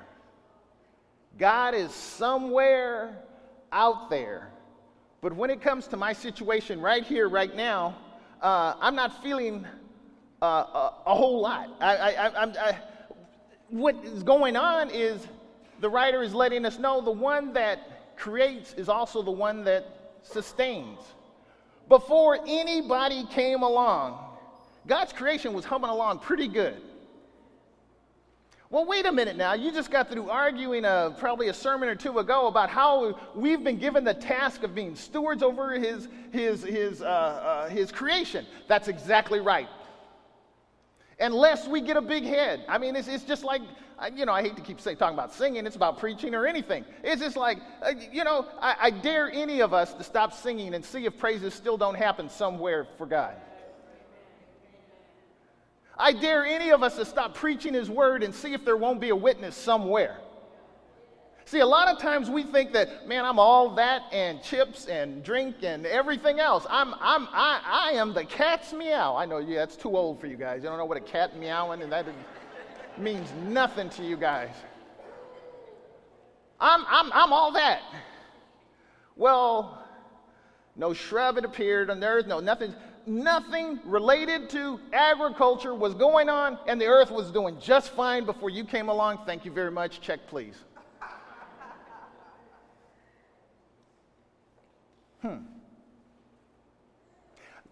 God 1.38 1.74
is 1.74 1.92
somewhere 1.92 3.18
out 3.72 4.08
there. 4.10 4.50
But 5.20 5.34
when 5.34 5.50
it 5.50 5.60
comes 5.60 5.86
to 5.88 5.96
my 5.96 6.12
situation 6.12 6.80
right 6.80 7.04
here, 7.04 7.28
right 7.28 7.54
now, 7.54 7.96
uh, 8.44 8.76
I'm 8.78 8.94
not 8.94 9.22
feeling 9.22 9.66
uh, 10.42 10.46
a, 10.46 10.92
a, 11.06 11.14
whole 11.14 11.40
lot. 11.40 11.70
I, 11.80 11.96
I, 11.96 12.44
I, 12.44 12.78
what 13.70 13.96
is 14.04 14.22
going 14.22 14.54
on 14.54 14.90
is 14.90 15.26
the 15.80 15.88
writer 15.88 16.22
is 16.22 16.34
letting 16.34 16.66
us 16.66 16.78
know 16.78 17.00
the 17.00 17.10
one 17.10 17.54
that 17.54 18.16
creates 18.16 18.74
is 18.74 18.90
also 18.90 19.22
the 19.22 19.30
one 19.30 19.64
that 19.64 19.86
sustains. 20.22 21.00
Before 21.88 22.38
anybody 22.46 23.24
came 23.30 23.62
along, 23.62 24.18
God's 24.86 25.14
creation 25.14 25.54
was 25.54 25.64
humming 25.64 25.90
along 25.90 26.18
pretty 26.18 26.46
good. 26.46 26.82
Well, 28.74 28.86
wait 28.86 29.06
a 29.06 29.12
minute 29.12 29.36
now. 29.36 29.52
You 29.52 29.70
just 29.70 29.88
got 29.88 30.10
through 30.10 30.30
arguing 30.30 30.84
a, 30.84 31.14
probably 31.16 31.46
a 31.46 31.54
sermon 31.54 31.88
or 31.88 31.94
two 31.94 32.18
ago 32.18 32.48
about 32.48 32.68
how 32.68 33.16
we've 33.32 33.62
been 33.62 33.78
given 33.78 34.02
the 34.02 34.14
task 34.14 34.64
of 34.64 34.74
being 34.74 34.96
stewards 34.96 35.44
over 35.44 35.78
his, 35.78 36.08
his, 36.32 36.64
his, 36.64 37.00
uh, 37.00 37.04
uh, 37.04 37.68
his 37.68 37.92
creation. 37.92 38.44
That's 38.66 38.88
exactly 38.88 39.38
right. 39.38 39.68
Unless 41.20 41.68
we 41.68 41.82
get 41.82 41.96
a 41.96 42.02
big 42.02 42.24
head. 42.24 42.64
I 42.66 42.78
mean, 42.78 42.96
it's, 42.96 43.06
it's 43.06 43.22
just 43.22 43.44
like, 43.44 43.62
you 44.12 44.26
know, 44.26 44.32
I 44.32 44.42
hate 44.42 44.56
to 44.56 44.62
keep 44.62 44.80
say, 44.80 44.96
talking 44.96 45.14
about 45.14 45.32
singing, 45.32 45.68
it's 45.68 45.76
about 45.76 46.00
preaching 46.00 46.34
or 46.34 46.44
anything. 46.44 46.84
It's 47.04 47.22
just 47.22 47.36
like, 47.36 47.58
uh, 47.80 47.92
you 48.10 48.24
know, 48.24 48.44
I, 48.60 48.74
I 48.80 48.90
dare 48.90 49.30
any 49.30 49.60
of 49.60 49.72
us 49.72 49.94
to 49.94 50.02
stop 50.02 50.32
singing 50.32 50.74
and 50.74 50.84
see 50.84 51.04
if 51.04 51.16
praises 51.16 51.54
still 51.54 51.76
don't 51.76 51.94
happen 51.94 52.28
somewhere 52.28 52.88
for 52.98 53.06
God. 53.06 53.36
I 55.96 56.12
dare 56.12 56.44
any 56.44 56.70
of 56.70 56.82
us 56.82 56.96
to 56.96 57.04
stop 57.04 57.34
preaching 57.34 57.74
His 57.74 57.88
word 57.88 58.22
and 58.22 58.34
see 58.34 58.52
if 58.52 58.64
there 58.64 58.76
won't 58.76 59.00
be 59.00 59.10
a 59.10 59.16
witness 59.16 59.56
somewhere. 59.56 60.18
See, 61.46 61.60
a 61.60 61.66
lot 61.66 61.88
of 61.88 61.98
times 61.98 62.30
we 62.30 62.42
think 62.42 62.72
that, 62.72 63.06
man, 63.06 63.24
I'm 63.24 63.38
all 63.38 63.74
that 63.74 64.02
and 64.12 64.42
chips 64.42 64.86
and 64.86 65.22
drink 65.22 65.56
and 65.62 65.84
everything 65.84 66.40
else. 66.40 66.66
I'm, 66.70 66.94
I'm, 66.94 67.28
I, 67.30 67.60
I 67.64 67.90
am 67.96 68.14
the 68.14 68.24
cat's 68.24 68.72
meow. 68.72 69.14
I 69.14 69.26
know 69.26 69.38
yeah, 69.38 69.58
that's 69.58 69.76
too 69.76 69.94
old 69.94 70.20
for 70.20 70.26
you 70.26 70.36
guys. 70.36 70.62
You 70.62 70.70
don't 70.70 70.78
know 70.78 70.86
what 70.86 70.96
a 70.96 71.02
cat 71.02 71.38
meowing 71.38 71.82
and 71.82 71.92
that 71.92 72.06
means 72.98 73.30
nothing 73.46 73.90
to 73.90 74.02
you 74.02 74.16
guys. 74.16 74.54
I'm, 76.58 76.84
I'm, 76.88 77.12
I'm 77.12 77.32
all 77.32 77.52
that. 77.52 77.82
Well, 79.16 79.86
no 80.76 80.94
shrub 80.94 81.34
had 81.34 81.44
appeared 81.44 81.90
on 81.90 82.00
the 82.00 82.06
earth, 82.06 82.26
no 82.26 82.40
nothing 82.40 82.74
nothing 83.06 83.80
related 83.84 84.50
to 84.50 84.80
agriculture 84.92 85.75
was 85.75 85.94
going 85.94 86.28
on, 86.28 86.58
and 86.66 86.80
the 86.80 86.87
earth 86.87 87.11
was 87.11 87.30
doing 87.30 87.58
just 87.61 87.90
fine 87.90 88.25
before 88.25 88.50
you 88.50 88.64
came 88.64 88.88
along. 88.88 89.20
Thank 89.26 89.44
you 89.44 89.50
very 89.50 89.70
much. 89.70 90.00
Check, 90.00 90.26
please. 90.26 90.56
Hmm. 95.23 95.37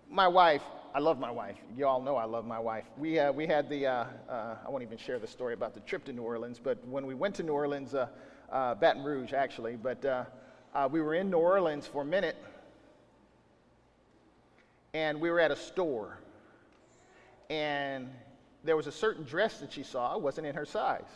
My 0.09 0.29
wife, 0.29 0.63
I 0.95 1.01
love 1.01 1.19
my 1.19 1.31
wife. 1.31 1.57
You 1.77 1.87
all 1.87 2.01
know 2.01 2.17
I 2.17 2.25
love 2.25 2.47
my 2.47 2.59
wife. 2.59 2.85
We, 2.97 3.19
uh, 3.19 3.33
we 3.33 3.47
had 3.47 3.69
the, 3.69 3.87
uh, 3.87 4.05
uh, 4.29 4.57
I 4.67 4.71
won't 4.71 4.83
even 4.83 4.99
share 4.99 5.19
the 5.19 5.27
story 5.27 5.55
about 5.55 5.75
the 5.75 5.81
trip 5.81 6.05
to 6.07 6.13
New 6.13 6.23
Orleans, 6.23 6.61
but 6.63 6.79
when 6.87 7.07
we 7.07 7.15
went 7.15 7.35
to 7.37 7.43
New 7.43 7.53
Orleans, 7.53 7.95
uh, 7.95 8.09
uh, 8.51 8.75
Baton 8.75 9.03
Rouge 9.03 9.33
actually, 9.33 9.77
but 9.77 10.05
uh, 10.05 10.25
we 10.91 11.01
were 11.01 11.15
in 11.15 11.31
New 11.31 11.39
Orleans 11.39 11.87
for 11.87 12.03
a 12.03 12.05
minute 12.05 12.37
and 14.95 15.21
we 15.21 15.31
were 15.31 15.41
at 15.41 15.51
a 15.51 15.57
store, 15.57 16.19
and 17.49 18.11
there 18.65 18.77
was 18.77 18.87
a 18.87 18.93
certain 18.93 19.25
dress 19.25 19.59
that 19.59 19.73
she 19.73 19.83
saw, 19.83 20.17
wasn't 20.19 20.47
in 20.47 20.55
her 20.55 20.67
size. 20.67 21.09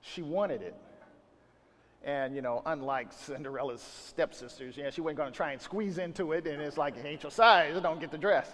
She 0.00 0.22
wanted 0.22 0.62
it. 0.62 0.74
And, 2.04 2.34
you 2.36 2.42
know, 2.42 2.60
unlike 2.66 3.12
Cinderella's 3.12 3.80
stepsisters, 3.80 4.76
you 4.76 4.82
know, 4.82 4.90
she 4.90 5.00
wasn't 5.00 5.18
going 5.18 5.32
to 5.32 5.36
try 5.36 5.52
and 5.52 5.60
squeeze 5.60 5.96
into 5.98 6.32
it, 6.32 6.46
and 6.46 6.60
it's 6.60 6.76
like, 6.76 6.96
it 6.96 7.06
ain't 7.06 7.22
your 7.22 7.32
size, 7.32 7.80
don't 7.80 8.00
get 8.00 8.10
the 8.10 8.18
dress. 8.18 8.50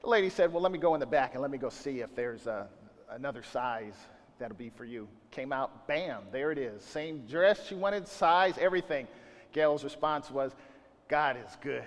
The 0.00 0.08
lady 0.08 0.30
said, 0.30 0.52
Well, 0.52 0.62
let 0.62 0.72
me 0.72 0.78
go 0.78 0.94
in 0.94 1.00
the 1.00 1.06
back 1.06 1.34
and 1.34 1.42
let 1.42 1.50
me 1.50 1.58
go 1.58 1.68
see 1.68 2.00
if 2.00 2.12
there's 2.16 2.46
a, 2.48 2.66
another 3.10 3.42
size 3.42 3.94
that'll 4.40 4.56
be 4.56 4.70
for 4.70 4.84
you. 4.84 5.06
Came 5.30 5.52
out, 5.52 5.86
bam, 5.86 6.22
there 6.32 6.50
it 6.50 6.58
is. 6.58 6.82
Same 6.82 7.24
dress 7.26 7.66
she 7.68 7.76
wanted, 7.76 8.08
size, 8.08 8.58
everything. 8.58 9.06
Gail's 9.52 9.84
response 9.84 10.28
was, 10.30 10.52
God 11.08 11.36
is 11.36 11.56
good. 11.60 11.84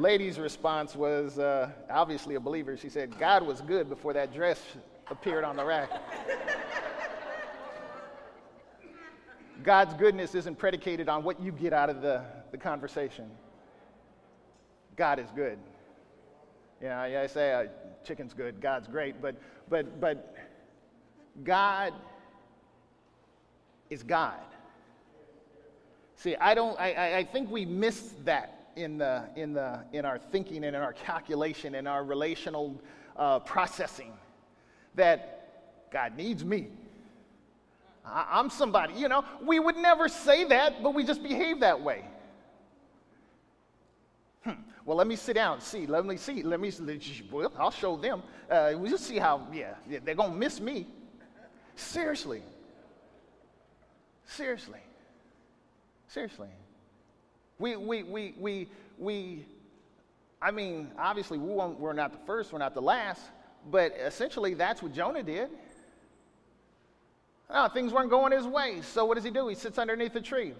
Lady's 0.00 0.38
response 0.38 0.96
was 0.96 1.38
uh, 1.38 1.70
obviously 1.90 2.34
a 2.34 2.40
believer. 2.40 2.76
She 2.76 2.88
said, 2.88 3.18
God 3.18 3.46
was 3.46 3.60
good 3.60 3.88
before 3.88 4.12
that 4.14 4.32
dress 4.32 4.60
appeared 5.10 5.44
on 5.44 5.56
the 5.56 5.64
rack. 5.64 5.90
God's 9.62 9.92
goodness 9.94 10.34
isn't 10.34 10.56
predicated 10.56 11.08
on 11.08 11.22
what 11.22 11.40
you 11.40 11.52
get 11.52 11.74
out 11.74 11.90
of 11.90 12.00
the, 12.00 12.22
the 12.50 12.56
conversation. 12.56 13.30
God 14.96 15.18
is 15.18 15.28
good. 15.34 15.58
Yeah, 16.82 17.04
yeah 17.06 17.20
I 17.22 17.26
say 17.26 17.52
uh, 17.52 17.64
chicken's 18.02 18.32
good, 18.32 18.60
God's 18.60 18.88
great, 18.88 19.20
but, 19.20 19.36
but, 19.68 20.00
but 20.00 20.34
God 21.44 21.92
is 23.90 24.02
God. 24.02 24.38
See, 26.16 26.36
I 26.36 26.54
don't, 26.54 26.78
I, 26.80 27.18
I 27.18 27.24
think 27.24 27.50
we 27.50 27.66
miss 27.66 28.14
that 28.24 28.59
in, 28.76 28.98
the, 28.98 29.24
in, 29.36 29.52
the, 29.52 29.80
in 29.92 30.04
our 30.04 30.18
thinking 30.18 30.64
and 30.64 30.76
in 30.76 30.82
our 30.82 30.92
calculation 30.92 31.74
and 31.74 31.86
our 31.88 32.04
relational 32.04 32.80
uh, 33.16 33.38
processing 33.40 34.12
that 34.94 35.90
God 35.90 36.16
needs 36.16 36.44
me. 36.44 36.68
I, 38.04 38.26
I'm 38.30 38.50
somebody. 38.50 38.94
You 38.94 39.08
know, 39.08 39.24
we 39.42 39.58
would 39.58 39.76
never 39.76 40.08
say 40.08 40.44
that, 40.44 40.82
but 40.82 40.94
we 40.94 41.04
just 41.04 41.22
behave 41.22 41.60
that 41.60 41.80
way. 41.80 42.04
Hmm. 44.44 44.52
Well, 44.84 44.96
let 44.96 45.06
me 45.06 45.16
sit 45.16 45.34
down. 45.34 45.60
See, 45.60 45.86
let 45.86 46.06
me 46.06 46.16
see. 46.16 46.42
Let 46.42 46.60
me. 46.60 46.72
Well, 47.30 47.52
I'll 47.58 47.70
show 47.70 47.96
them. 47.96 48.22
Uh, 48.50 48.72
we'll 48.76 48.98
see 48.98 49.18
how. 49.18 49.46
Yeah, 49.52 49.74
they're 50.04 50.14
gonna 50.14 50.34
miss 50.34 50.60
me. 50.60 50.86
Seriously. 51.76 52.42
Seriously. 54.26 54.80
Seriously. 56.08 56.48
We 57.60 57.76
we 57.76 58.02
we 58.02 58.34
we 58.38 58.68
we. 58.98 59.46
I 60.42 60.50
mean, 60.50 60.90
obviously, 60.98 61.36
we 61.36 61.52
we're 61.54 61.92
not 61.92 62.12
the 62.12 62.26
first. 62.26 62.52
We're 62.52 62.58
not 62.58 62.74
the 62.74 62.82
last. 62.82 63.20
But 63.70 63.92
essentially, 63.92 64.54
that's 64.54 64.82
what 64.82 64.94
Jonah 64.94 65.22
did. 65.22 65.50
No, 67.52 67.68
things 67.68 67.92
weren't 67.92 68.08
going 68.08 68.32
his 68.32 68.46
way. 68.46 68.80
So 68.80 69.04
what 69.04 69.16
does 69.16 69.24
he 69.24 69.30
do? 69.30 69.46
He 69.48 69.54
sits 69.54 69.76
underneath 69.78 70.14
a 70.16 70.20
tree. 70.22 70.54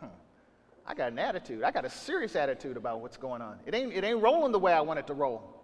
I 0.86 0.94
got 0.94 1.10
an 1.10 1.18
attitude. 1.18 1.64
I 1.64 1.72
got 1.72 1.84
a 1.84 1.90
serious 1.90 2.36
attitude 2.36 2.76
about 2.76 3.00
what's 3.00 3.16
going 3.16 3.42
on. 3.42 3.58
It 3.66 3.74
ain't, 3.74 3.92
it 3.92 4.04
ain't 4.04 4.22
rolling 4.22 4.52
the 4.52 4.58
way 4.58 4.72
I 4.72 4.80
want 4.82 5.00
it 5.00 5.06
to 5.08 5.14
roll. 5.14 5.56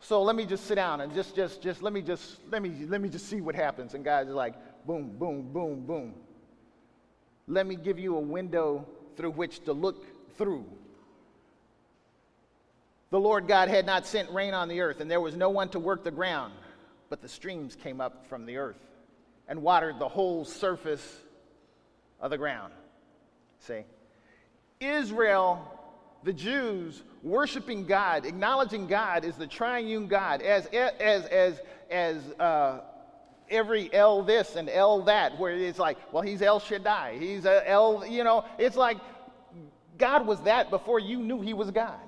So 0.00 0.22
let 0.22 0.36
me 0.36 0.46
just 0.46 0.66
sit 0.66 0.76
down 0.76 1.00
and 1.00 1.12
just, 1.12 1.34
just, 1.36 1.60
just 1.60 1.82
let 1.82 1.92
me 1.92 2.02
just, 2.02 2.38
let 2.50 2.62
me, 2.62 2.86
let 2.88 3.00
me 3.00 3.08
just 3.08 3.28
see 3.28 3.40
what 3.40 3.54
happens. 3.54 3.94
And 3.94 4.04
guys 4.04 4.28
are 4.28 4.32
like, 4.32 4.54
boom, 4.86 5.10
boom, 5.18 5.52
boom, 5.52 5.84
boom. 5.86 6.14
Let 7.48 7.66
me 7.66 7.76
give 7.76 7.98
you 7.98 8.16
a 8.16 8.20
window 8.20 8.86
through 9.16 9.32
which 9.32 9.64
to 9.64 9.72
look 9.72 10.04
through. 10.36 10.64
The 13.10 13.20
Lord 13.20 13.46
God 13.46 13.68
had 13.68 13.84
not 13.84 14.06
sent 14.06 14.30
rain 14.30 14.54
on 14.54 14.68
the 14.68 14.80
earth, 14.80 15.00
and 15.00 15.10
there 15.10 15.20
was 15.20 15.36
no 15.36 15.50
one 15.50 15.68
to 15.70 15.78
work 15.78 16.02
the 16.02 16.10
ground, 16.10 16.54
but 17.10 17.20
the 17.20 17.28
streams 17.28 17.76
came 17.76 18.00
up 18.00 18.26
from 18.26 18.46
the 18.46 18.56
earth 18.56 18.80
and 19.48 19.62
watered 19.62 19.98
the 19.98 20.08
whole 20.08 20.44
surface 20.44 21.18
of 22.20 22.30
the 22.30 22.38
ground. 22.38 22.72
See? 23.58 23.82
Israel, 24.80 25.60
the 26.24 26.32
Jews, 26.32 27.02
worshiping 27.22 27.84
God, 27.84 28.24
acknowledging 28.24 28.86
God 28.86 29.24
as 29.24 29.36
the 29.36 29.46
triune 29.46 30.06
God, 30.06 30.40
as, 30.40 30.66
as, 30.66 31.26
as, 31.26 31.60
as 31.90 32.22
uh, 32.40 32.80
every 33.52 33.92
El 33.92 34.22
this 34.22 34.56
and 34.56 34.68
El 34.68 35.02
that, 35.02 35.38
where 35.38 35.52
it's 35.52 35.78
like, 35.78 35.98
well, 36.12 36.22
he's 36.22 36.42
El 36.42 36.58
Shaddai. 36.58 37.18
He's 37.18 37.44
a 37.44 37.68
El, 37.68 38.04
you 38.06 38.24
know, 38.24 38.44
it's 38.58 38.76
like 38.76 38.98
God 39.98 40.26
was 40.26 40.40
that 40.40 40.70
before 40.70 40.98
you 40.98 41.18
knew 41.18 41.40
he 41.40 41.54
was 41.54 41.70
God. 41.70 42.00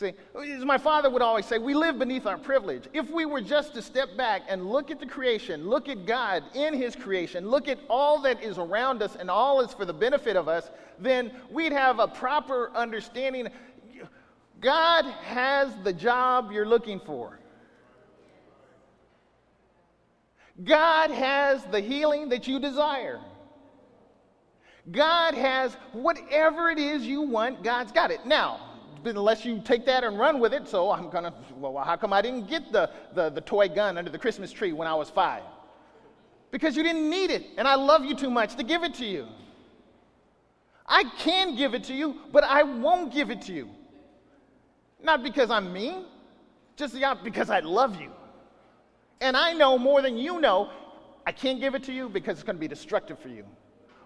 See, 0.00 0.14
as 0.34 0.64
my 0.64 0.78
father 0.78 1.10
would 1.10 1.20
always 1.20 1.44
say, 1.44 1.58
we 1.58 1.74
live 1.74 1.98
beneath 1.98 2.24
our 2.24 2.38
privilege. 2.38 2.84
If 2.94 3.10
we 3.10 3.26
were 3.26 3.42
just 3.42 3.74
to 3.74 3.82
step 3.82 4.16
back 4.16 4.40
and 4.48 4.70
look 4.70 4.90
at 4.90 4.98
the 4.98 5.04
creation, 5.04 5.68
look 5.68 5.90
at 5.90 6.06
God 6.06 6.42
in 6.54 6.72
His 6.72 6.96
creation, 6.96 7.46
look 7.50 7.68
at 7.68 7.78
all 7.90 8.18
that 8.22 8.42
is 8.42 8.56
around 8.56 9.02
us 9.02 9.14
and 9.16 9.28
all 9.28 9.60
is 9.60 9.74
for 9.74 9.84
the 9.84 9.92
benefit 9.92 10.36
of 10.36 10.48
us, 10.48 10.70
then 10.98 11.30
we'd 11.50 11.72
have 11.72 11.98
a 11.98 12.08
proper 12.08 12.70
understanding. 12.74 13.48
God 14.62 15.04
has 15.04 15.70
the 15.84 15.92
job 15.92 16.50
you're 16.50 16.64
looking 16.64 16.98
for. 17.00 17.39
God 20.64 21.10
has 21.10 21.64
the 21.64 21.80
healing 21.80 22.28
that 22.30 22.46
you 22.46 22.58
desire. 22.58 23.20
God 24.90 25.34
has 25.34 25.74
whatever 25.92 26.70
it 26.70 26.78
is 26.78 27.06
you 27.06 27.22
want, 27.22 27.62
God's 27.62 27.92
got 27.92 28.10
it. 28.10 28.26
Now, 28.26 28.70
unless 29.04 29.44
you 29.44 29.60
take 29.64 29.86
that 29.86 30.04
and 30.04 30.18
run 30.18 30.40
with 30.40 30.52
it. 30.52 30.68
So 30.68 30.90
I'm 30.90 31.10
going 31.10 31.24
to, 31.24 31.34
well, 31.56 31.82
how 31.84 31.96
come 31.96 32.12
I 32.12 32.22
didn't 32.22 32.48
get 32.48 32.72
the, 32.72 32.90
the, 33.14 33.30
the 33.30 33.40
toy 33.40 33.68
gun 33.68 33.96
under 33.98 34.10
the 34.10 34.18
Christmas 34.18 34.52
tree 34.52 34.72
when 34.72 34.88
I 34.88 34.94
was 34.94 35.10
five? 35.10 35.42
Because 36.50 36.76
you 36.76 36.82
didn't 36.82 37.08
need 37.08 37.30
it, 37.30 37.46
and 37.56 37.68
I 37.68 37.76
love 37.76 38.04
you 38.04 38.14
too 38.16 38.30
much 38.30 38.56
to 38.56 38.64
give 38.64 38.82
it 38.82 38.94
to 38.94 39.06
you. 39.06 39.26
I 40.84 41.04
can 41.18 41.54
give 41.56 41.74
it 41.74 41.84
to 41.84 41.94
you, 41.94 42.16
but 42.32 42.42
I 42.42 42.64
won't 42.64 43.12
give 43.14 43.30
it 43.30 43.42
to 43.42 43.52
you. 43.52 43.68
Not 45.02 45.22
because 45.22 45.50
I'm 45.50 45.72
mean, 45.72 46.04
just 46.76 46.96
because 47.22 47.50
I 47.50 47.60
love 47.60 48.00
you. 48.00 48.10
And 49.20 49.36
I 49.36 49.52
know 49.52 49.76
more 49.78 50.02
than 50.02 50.16
you 50.16 50.40
know, 50.40 50.70
I 51.26 51.32
can't 51.32 51.60
give 51.60 51.74
it 51.74 51.84
to 51.84 51.92
you 51.92 52.08
because 52.08 52.38
it's 52.38 52.42
going 52.42 52.56
to 52.56 52.60
be 52.60 52.68
destructive 52.68 53.18
for 53.18 53.28
you. 53.28 53.44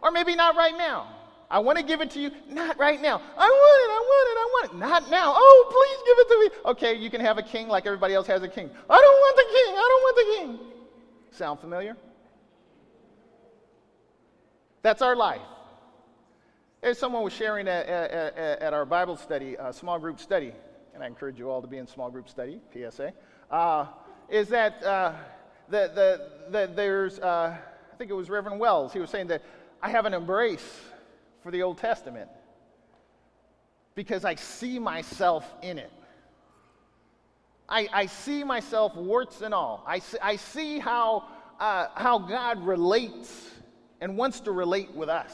Or 0.02 0.10
maybe 0.10 0.34
not 0.34 0.56
right 0.56 0.76
now. 0.76 1.08
I 1.50 1.58
want 1.60 1.78
to 1.78 1.84
give 1.84 2.00
it 2.00 2.10
to 2.12 2.20
you, 2.20 2.30
not 2.48 2.78
right 2.78 3.00
now. 3.00 3.16
I 3.36 3.48
want 3.48 3.80
it, 3.84 3.90
I 3.92 4.00
want 4.00 4.28
it, 4.28 4.38
I 4.38 4.46
want 4.50 4.72
it, 4.72 4.76
not 4.78 5.10
now. 5.10 5.34
Oh, 5.36 5.66
please 5.70 6.02
give 6.06 6.18
it 6.18 6.28
to 6.28 6.40
me. 6.40 6.70
Okay, 6.72 6.94
you 7.00 7.10
can 7.10 7.20
have 7.20 7.38
a 7.38 7.42
king 7.42 7.68
like 7.68 7.86
everybody 7.86 8.14
else 8.14 8.26
has 8.26 8.42
a 8.42 8.48
king. 8.48 8.68
I 8.90 8.98
don't 8.98 9.20
want 9.20 9.36
the 9.36 9.42
king, 9.42 9.74
I 9.74 9.88
don't 9.88 10.02
want 10.02 10.16
the 10.16 10.34
king. 10.34 10.72
Sound 11.30 11.60
familiar? 11.60 11.96
That's 14.82 15.00
our 15.00 15.14
life. 15.14 15.40
As 16.82 16.98
someone 16.98 17.22
was 17.22 17.32
sharing 17.32 17.68
at, 17.68 17.86
at, 17.86 18.36
at, 18.36 18.72
our 18.74 18.84
Bible 18.84 19.16
study, 19.16 19.56
small 19.72 19.98
group 19.98 20.20
study, 20.20 20.52
and 20.92 21.02
I 21.02 21.06
encourage 21.06 21.38
you 21.38 21.50
all 21.50 21.62
to 21.62 21.68
be 21.68 21.78
in 21.78 21.86
small 21.86 22.10
group 22.10 22.28
study, 22.28 22.60
PSA, 22.72 23.12
uh, 23.50 23.86
is 24.28 24.48
that 24.48 24.82
uh, 24.82 25.12
the, 25.68 25.90
the, 25.94 26.30
the, 26.50 26.72
there's, 26.74 27.18
uh, 27.18 27.56
I 27.92 27.96
think 27.96 28.10
it 28.10 28.14
was 28.14 28.30
Reverend 28.30 28.58
Wells, 28.58 28.92
he 28.92 28.98
was 28.98 29.10
saying 29.10 29.28
that 29.28 29.42
I 29.82 29.90
have 29.90 30.06
an 30.06 30.14
embrace 30.14 30.80
for 31.42 31.50
the 31.50 31.62
Old 31.62 31.78
Testament 31.78 32.28
because 33.94 34.24
I 34.24 34.34
see 34.34 34.78
myself 34.78 35.44
in 35.62 35.78
it. 35.78 35.92
I, 37.68 37.88
I 37.92 38.06
see 38.06 38.44
myself, 38.44 38.94
warts 38.94 39.40
and 39.40 39.54
all. 39.54 39.84
I 39.86 39.98
see, 39.98 40.18
I 40.22 40.36
see 40.36 40.78
how, 40.78 41.24
uh, 41.58 41.88
how 41.94 42.18
God 42.18 42.64
relates 42.64 43.50
and 44.00 44.18
wants 44.18 44.40
to 44.40 44.52
relate 44.52 44.90
with 44.94 45.08
us. 45.08 45.32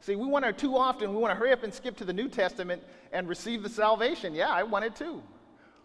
See, 0.00 0.16
we 0.16 0.26
want 0.26 0.44
to 0.44 0.52
too 0.52 0.76
often, 0.76 1.10
we 1.14 1.20
want 1.20 1.32
to 1.32 1.38
hurry 1.38 1.52
up 1.52 1.62
and 1.62 1.72
skip 1.72 1.96
to 1.98 2.04
the 2.04 2.12
New 2.12 2.28
Testament 2.28 2.82
and 3.12 3.28
receive 3.28 3.62
the 3.62 3.68
salvation. 3.68 4.34
Yeah, 4.34 4.48
I 4.48 4.62
want 4.62 4.84
it 4.84 4.96
too. 4.96 5.22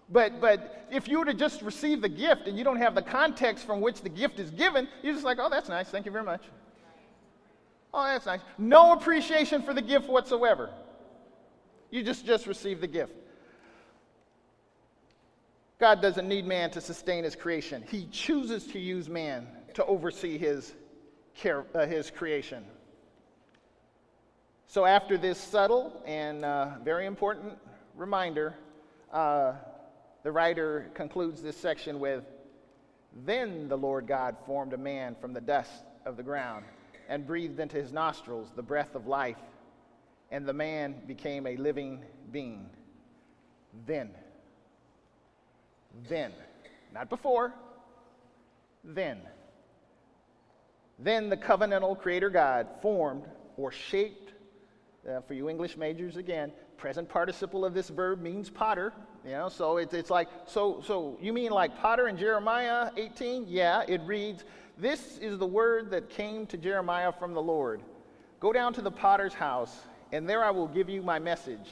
But, 0.10 0.40
but 0.40 0.88
if 0.92 1.08
you 1.08 1.20
were 1.20 1.26
to 1.26 1.34
just 1.34 1.62
receive 1.62 2.02
the 2.02 2.10
gift 2.10 2.48
and 2.48 2.58
you 2.58 2.64
don't 2.64 2.78
have 2.78 2.94
the 2.94 3.02
context 3.02 3.66
from 3.66 3.82
which 3.82 4.02
the 4.02 4.10
gift 4.10 4.40
is 4.40 4.52
given, 4.52 4.88
you're 5.02 5.14
just 5.14 5.26
like, 5.26 5.38
oh, 5.40 5.50
that's 5.50 5.70
nice. 5.70 5.90
Thank 5.90 6.06
you 6.06 6.12
very 6.12 6.24
much. 6.24 6.44
Oh, 7.94 8.04
that's 8.04 8.26
nice. 8.26 8.42
No 8.58 8.94
appreciation 8.94 9.62
for 9.62 9.74
the 9.74 9.82
gift 9.82 10.08
whatsoever. 10.08 10.70
You 11.90 12.04
just, 12.04 12.26
just 12.26 12.46
receive 12.46 12.82
the 12.82 12.88
gift. 12.88 13.14
God 15.80 16.02
doesn't 16.02 16.28
need 16.28 16.46
man 16.46 16.72
to 16.72 16.82
sustain 16.82 17.24
his 17.24 17.36
creation. 17.36 17.84
He 17.90 18.08
chooses 18.12 18.66
to 18.68 18.80
use 18.80 19.10
man 19.10 19.48
to 19.74 19.86
oversee 19.86 20.38
his, 20.38 20.74
care, 21.36 21.66
uh, 21.74 21.86
his 21.86 22.12
creation. 22.12 22.64
So, 24.68 24.86
after 24.86 25.18
this 25.18 25.38
subtle 25.38 26.02
and 26.06 26.44
uh, 26.44 26.80
very 26.84 27.06
important 27.06 27.58
reminder, 27.96 28.56
uh, 29.12 29.54
the 30.26 30.32
writer 30.32 30.90
concludes 30.96 31.40
this 31.44 31.56
section 31.56 32.00
with 32.00 32.24
Then 33.28 33.70
the 33.70 33.78
Lord 33.78 34.08
God 34.08 34.36
formed 34.48 34.74
a 34.74 34.78
man 34.78 35.16
from 35.22 35.34
the 35.34 35.40
dust 35.40 35.84
of 36.04 36.18
the 36.18 36.24
ground 36.24 36.66
and 37.08 37.28
breathed 37.28 37.60
into 37.60 37.78
his 37.78 37.94
nostrils 37.94 38.50
the 38.56 38.64
breath 38.64 38.96
of 38.96 39.06
life, 39.06 39.38
and 40.32 40.48
the 40.48 40.54
man 40.54 40.96
became 41.06 41.46
a 41.46 41.56
living 41.58 42.04
being. 42.32 42.68
Then, 43.86 44.10
then, 46.10 46.32
not 46.92 47.08
before, 47.08 47.54
then, 48.84 49.20
then 50.98 51.30
the 51.30 51.38
covenantal 51.38 52.00
creator 52.00 52.32
God 52.32 52.68
formed 52.82 53.26
or 53.58 53.72
shaped, 53.72 54.34
uh, 55.08 55.22
for 55.22 55.36
you 55.36 55.52
English 55.52 55.78
majors 55.78 56.18
again, 56.18 56.52
present 56.78 57.10
participle 57.10 57.66
of 57.66 57.74
this 57.74 57.90
verb 57.90 58.22
means 58.22 58.50
potter. 58.50 58.94
You 59.24 59.32
know, 59.32 59.50
so 59.50 59.78
it's, 59.78 59.94
it's 59.94 60.10
like, 60.10 60.28
so, 60.46 60.82
so 60.86 61.18
you 61.22 61.34
mean 61.34 61.52
like 61.52 61.78
potter 61.78 62.08
in 62.08 62.18
Jeremiah 62.18 62.92
18? 62.96 63.46
Yeah, 63.48 63.84
it 63.88 64.02
reads, 64.02 64.44
this 64.78 65.18
is 65.18 65.38
the 65.38 65.46
word 65.46 65.90
that 65.92 66.10
came 66.10 66.46
to 66.48 66.58
Jeremiah 66.58 67.12
from 67.12 67.34
the 67.34 67.42
Lord 67.42 67.82
Go 68.46 68.54
down 68.54 68.74
to 68.74 68.82
the 68.82 68.92
potter's 68.92 69.34
house, 69.34 69.76
and 70.12 70.30
there 70.30 70.44
I 70.44 70.52
will 70.52 70.68
give 70.68 70.88
you 70.88 71.02
my 71.02 71.18
message. 71.18 71.68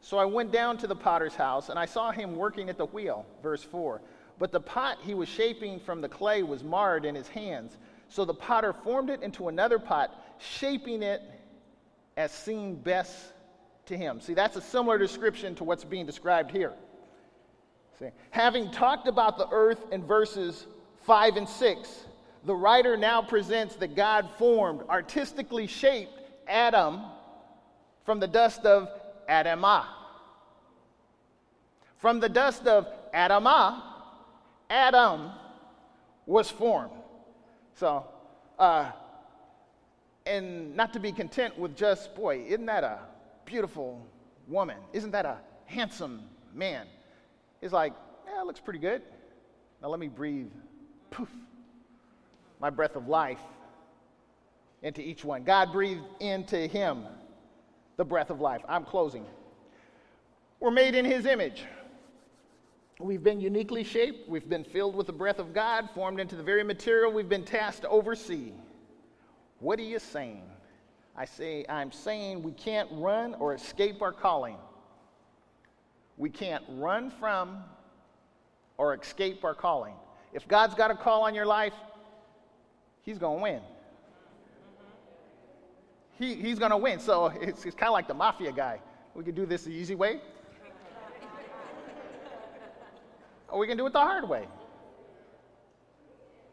So 0.00 0.16
I 0.16 0.24
went 0.24 0.52
down 0.52 0.78
to 0.78 0.86
the 0.86 0.96
potter's 0.96 1.34
house, 1.34 1.68
and 1.68 1.78
I 1.78 1.84
saw 1.84 2.12
him 2.12 2.36
working 2.36 2.70
at 2.70 2.78
the 2.78 2.86
wheel. 2.86 3.26
Verse 3.42 3.62
4. 3.62 4.00
But 4.38 4.50
the 4.50 4.60
pot 4.60 4.96
he 5.02 5.12
was 5.12 5.28
shaping 5.28 5.78
from 5.78 6.00
the 6.00 6.08
clay 6.08 6.42
was 6.42 6.64
marred 6.64 7.04
in 7.04 7.14
his 7.14 7.28
hands. 7.28 7.76
So 8.08 8.24
the 8.24 8.32
potter 8.32 8.72
formed 8.72 9.10
it 9.10 9.22
into 9.22 9.48
another 9.48 9.78
pot, 9.78 10.14
shaping 10.38 11.02
it 11.02 11.20
as 12.16 12.32
seemed 12.32 12.82
best 12.82 13.33
to 13.86 13.96
him. 13.96 14.20
See, 14.20 14.34
that's 14.34 14.56
a 14.56 14.60
similar 14.60 14.98
description 14.98 15.54
to 15.56 15.64
what's 15.64 15.84
being 15.84 16.06
described 16.06 16.50
here. 16.50 16.72
See, 17.98 18.08
having 18.30 18.70
talked 18.70 19.06
about 19.06 19.38
the 19.38 19.48
earth 19.50 19.78
in 19.92 20.04
verses 20.04 20.66
5 21.02 21.36
and 21.36 21.48
6, 21.48 22.04
the 22.44 22.54
writer 22.54 22.96
now 22.96 23.22
presents 23.22 23.76
that 23.76 23.94
God 23.94 24.28
formed, 24.38 24.82
artistically 24.88 25.66
shaped 25.66 26.18
Adam 26.48 27.02
from 28.04 28.20
the 28.20 28.26
dust 28.26 28.64
of 28.64 28.88
Adamah. 29.28 29.84
From 31.98 32.20
the 32.20 32.28
dust 32.28 32.66
of 32.66 32.86
Adamah, 33.14 33.82
Adam 34.68 35.30
was 36.26 36.50
formed. 36.50 36.90
So, 37.74 38.06
uh, 38.58 38.90
and 40.26 40.74
not 40.74 40.92
to 40.94 41.00
be 41.00 41.12
content 41.12 41.58
with 41.58 41.76
just, 41.76 42.14
boy, 42.14 42.44
isn't 42.46 42.66
that 42.66 42.84
a 42.84 42.98
beautiful 43.44 44.06
woman? 44.48 44.76
Isn't 44.92 45.10
that 45.12 45.26
a 45.26 45.38
handsome 45.66 46.22
man? 46.54 46.86
He's 47.60 47.72
like, 47.72 47.94
yeah, 48.26 48.40
it 48.40 48.46
looks 48.46 48.60
pretty 48.60 48.78
good. 48.78 49.02
Now 49.82 49.88
let 49.88 50.00
me 50.00 50.08
breathe, 50.08 50.50
poof, 51.10 51.30
my 52.60 52.70
breath 52.70 52.96
of 52.96 53.08
life 53.08 53.40
into 54.82 55.00
each 55.00 55.24
one. 55.24 55.44
God 55.44 55.72
breathed 55.72 56.04
into 56.20 56.66
him 56.66 57.04
the 57.96 58.04
breath 58.04 58.30
of 58.30 58.40
life. 58.40 58.62
I'm 58.68 58.84
closing. 58.84 59.24
We're 60.60 60.70
made 60.70 60.94
in 60.94 61.04
his 61.04 61.26
image. 61.26 61.64
We've 63.00 63.22
been 63.22 63.40
uniquely 63.40 63.82
shaped. 63.82 64.28
We've 64.28 64.48
been 64.48 64.64
filled 64.64 64.94
with 64.94 65.06
the 65.06 65.12
breath 65.12 65.38
of 65.38 65.52
God, 65.52 65.88
formed 65.94 66.20
into 66.20 66.36
the 66.36 66.42
very 66.42 66.62
material 66.62 67.12
we've 67.12 67.28
been 67.28 67.44
tasked 67.44 67.82
to 67.82 67.88
oversee. 67.88 68.52
What 69.58 69.78
are 69.78 69.82
you 69.82 69.98
saying? 69.98 70.42
I 71.16 71.24
say, 71.24 71.64
I'm 71.68 71.92
saying 71.92 72.42
we 72.42 72.52
can't 72.52 72.88
run 72.92 73.34
or 73.34 73.54
escape 73.54 74.02
our 74.02 74.12
calling. 74.12 74.56
We 76.16 76.30
can't 76.30 76.64
run 76.68 77.10
from 77.10 77.62
or 78.76 78.94
escape 78.94 79.44
our 79.44 79.54
calling. 79.54 79.94
If 80.32 80.48
God's 80.48 80.74
got 80.74 80.90
a 80.90 80.96
call 80.96 81.22
on 81.22 81.34
your 81.34 81.46
life, 81.46 81.74
He's 83.04 83.18
going 83.18 83.38
to 83.38 83.42
win. 83.42 83.60
He, 86.18 86.34
he's 86.34 86.58
going 86.58 86.70
to 86.70 86.76
win. 86.76 86.98
So 86.98 87.26
it's, 87.40 87.64
it's 87.66 87.76
kind 87.76 87.88
of 87.88 87.92
like 87.92 88.08
the 88.08 88.14
mafia 88.14 88.52
guy. 88.52 88.80
We 89.14 89.24
can 89.24 89.34
do 89.34 89.46
this 89.46 89.64
the 89.64 89.70
easy 89.70 89.94
way, 89.94 90.20
or 93.48 93.58
we 93.60 93.66
can 93.68 93.76
do 93.76 93.86
it 93.86 93.92
the 93.92 94.00
hard 94.00 94.28
way. 94.28 94.48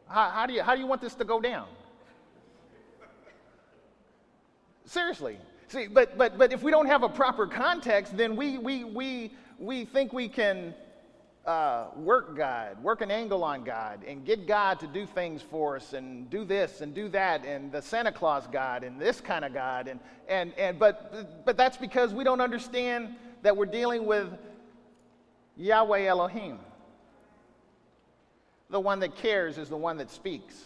How, 0.08 0.30
how, 0.30 0.46
do, 0.46 0.54
you, 0.54 0.62
how 0.62 0.76
do 0.76 0.82
you 0.82 0.88
want 0.88 1.02
this 1.02 1.16
to 1.16 1.24
go 1.24 1.40
down? 1.40 1.68
Seriously. 4.92 5.38
See, 5.70 5.88
but, 5.88 6.18
but, 6.18 6.38
but 6.38 6.52
if 6.52 6.64
we 6.64 6.70
don't 6.70 6.88
have 6.88 7.04
a 7.04 7.08
proper 7.08 7.48
context, 7.48 8.18
then 8.18 8.36
we, 8.36 8.58
we, 8.58 8.84
we, 8.84 9.32
we 9.58 9.86
think 9.86 10.12
we 10.12 10.28
can 10.28 10.76
uh, 11.46 11.86
work 11.96 12.36
God, 12.36 12.84
work 12.84 13.00
an 13.00 13.10
angle 13.10 13.42
on 13.42 13.64
God, 13.64 14.04
and 14.06 14.26
get 14.26 14.46
God 14.46 14.82
to 14.82 14.88
do 14.88 15.06
things 15.06 15.42
for 15.42 15.78
us, 15.78 15.94
and 15.94 16.30
do 16.30 16.44
this 16.44 16.82
and 16.82 16.94
do 16.94 17.08
that, 17.08 17.46
and 17.46 17.72
the 17.72 17.82
Santa 17.82 18.12
Claus 18.12 18.48
God, 18.48 18.84
and 18.84 19.00
this 19.00 19.22
kind 19.22 19.46
of 19.46 19.54
God, 19.54 19.88
and, 19.88 20.02
and, 20.28 20.52
and 20.58 20.78
but, 20.78 21.46
but 21.46 21.56
that's 21.56 21.78
because 21.78 22.14
we 22.14 22.26
don't 22.26 22.42
understand 22.42 23.16
that 23.44 23.56
we're 23.56 23.66
dealing 23.68 24.06
with 24.06 24.28
Yahweh 25.56 26.04
Elohim. 26.04 26.60
The 28.70 28.80
one 28.82 29.00
that 29.00 29.16
cares 29.16 29.58
is 29.58 29.70
the 29.70 29.78
one 29.78 29.96
that 30.00 30.12
speaks. 30.12 30.62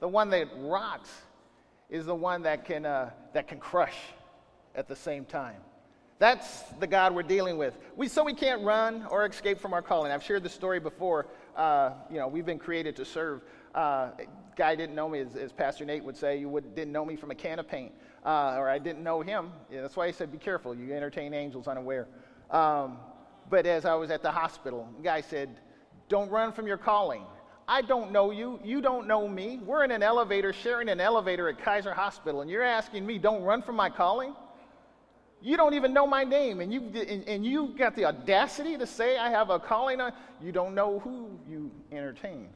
The 0.00 0.08
one 0.08 0.30
that 0.30 0.48
rocks 0.56 1.10
is 1.90 2.06
the 2.06 2.14
one 2.14 2.42
that 2.42 2.64
can, 2.64 2.84
uh, 2.84 3.10
that 3.32 3.48
can 3.48 3.58
crush 3.58 3.96
at 4.74 4.88
the 4.88 4.96
same 4.96 5.24
time. 5.24 5.60
That's 6.18 6.62
the 6.80 6.86
God 6.86 7.14
we're 7.14 7.22
dealing 7.22 7.58
with. 7.58 7.76
We, 7.94 8.08
so 8.08 8.24
we 8.24 8.32
can't 8.32 8.62
run 8.62 9.06
or 9.10 9.26
escape 9.26 9.60
from 9.60 9.74
our 9.74 9.82
calling. 9.82 10.10
I've 10.10 10.22
shared 10.22 10.42
this 10.42 10.54
story 10.54 10.80
before. 10.80 11.26
Uh, 11.54 11.90
you 12.10 12.16
know, 12.16 12.26
we've 12.26 12.46
been 12.46 12.58
created 12.58 12.96
to 12.96 13.04
serve. 13.04 13.42
Uh, 13.74 14.10
guy 14.56 14.74
didn't 14.74 14.94
know 14.94 15.08
me, 15.08 15.20
as, 15.20 15.36
as 15.36 15.52
Pastor 15.52 15.84
Nate 15.84 16.02
would 16.02 16.16
say, 16.16 16.38
you 16.38 16.48
would, 16.48 16.74
didn't 16.74 16.92
know 16.92 17.04
me 17.04 17.16
from 17.16 17.30
a 17.30 17.34
can 17.34 17.58
of 17.58 17.68
paint, 17.68 17.92
uh, 18.24 18.56
or 18.56 18.68
I 18.70 18.78
didn't 18.78 19.02
know 19.02 19.20
him. 19.20 19.52
Yeah, 19.70 19.82
that's 19.82 19.96
why 19.96 20.06
he 20.06 20.12
said, 20.12 20.32
be 20.32 20.38
careful. 20.38 20.74
You 20.74 20.94
entertain 20.94 21.34
angels 21.34 21.68
unaware. 21.68 22.08
Um, 22.50 22.96
but 23.50 23.66
as 23.66 23.84
I 23.84 23.94
was 23.94 24.10
at 24.10 24.22
the 24.22 24.30
hospital, 24.30 24.88
the 24.96 25.02
guy 25.02 25.20
said, 25.20 25.60
don't 26.08 26.30
run 26.30 26.52
from 26.52 26.66
your 26.66 26.78
calling. 26.78 27.24
I 27.68 27.82
don't 27.82 28.12
know 28.12 28.30
you. 28.30 28.60
You 28.62 28.80
don't 28.80 29.08
know 29.08 29.26
me. 29.26 29.58
We're 29.64 29.84
in 29.84 29.90
an 29.90 30.02
elevator, 30.02 30.52
sharing 30.52 30.88
an 30.88 31.00
elevator 31.00 31.48
at 31.48 31.58
Kaiser 31.58 31.92
Hospital, 31.92 32.40
and 32.40 32.50
you're 32.50 32.62
asking 32.62 33.04
me, 33.04 33.18
don't 33.18 33.42
run 33.42 33.62
from 33.62 33.76
my 33.76 33.90
calling? 33.90 34.34
You 35.42 35.56
don't 35.56 35.74
even 35.74 35.92
know 35.92 36.06
my 36.06 36.24
name, 36.24 36.60
and 36.60 36.72
you, 36.72 36.80
and, 36.80 37.28
and 37.28 37.44
you 37.44 37.74
got 37.76 37.94
the 37.94 38.04
audacity 38.06 38.76
to 38.78 38.86
say 38.86 39.18
I 39.18 39.30
have 39.30 39.50
a 39.50 39.58
calling 39.58 40.00
on. 40.00 40.12
You 40.40 40.52
don't 40.52 40.74
know 40.74 41.00
who 41.00 41.38
you 41.48 41.70
entertain. 41.92 42.48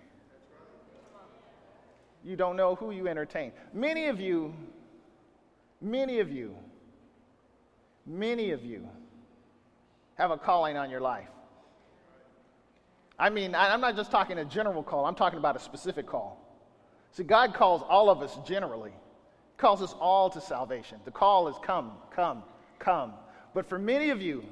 You 2.25 2.37
don't 2.37 2.57
know 2.57 2.75
who 2.75 2.91
you 2.91 3.09
entertain. 3.09 3.53
Many 3.73 4.07
of 4.07 4.21
you, 4.21 4.55
many 5.81 6.21
of 6.21 6.31
you, 6.31 6.55
many 8.07 8.51
of 8.51 8.65
you 8.65 8.89
have 10.15 10.31
a 10.31 10.37
calling 10.37 10.77
on 10.77 10.91
your 10.91 11.01
life. 11.01 11.29
I 13.21 13.29
mean, 13.29 13.55
I'm 13.55 13.83
not 13.83 13.97
just 13.97 14.11
talking 14.11 14.39
a 14.39 14.45
general 14.47 14.83
call, 14.83 15.05
I'm 15.05 15.15
talking 15.15 15.39
about 15.39 15.55
a 15.55 15.61
specific 15.61 16.07
call. 16.07 16.43
See, 17.13 17.23
God 17.23 17.53
calls 17.53 17.83
all 17.87 18.09
of 18.09 18.23
us 18.23 18.39
generally, 18.47 18.91
he 18.91 19.59
calls 19.59 19.83
us 19.83 19.95
all 20.01 20.31
to 20.31 20.41
salvation. 20.41 20.99
The 21.05 21.11
call 21.11 21.47
is 21.49 21.57
come, 21.63 21.93
come, 22.11 22.43
come. 22.79 23.13
But 23.53 23.69
for 23.69 23.79
many 23.79 24.09
of 24.09 24.23
you, 24.23 24.43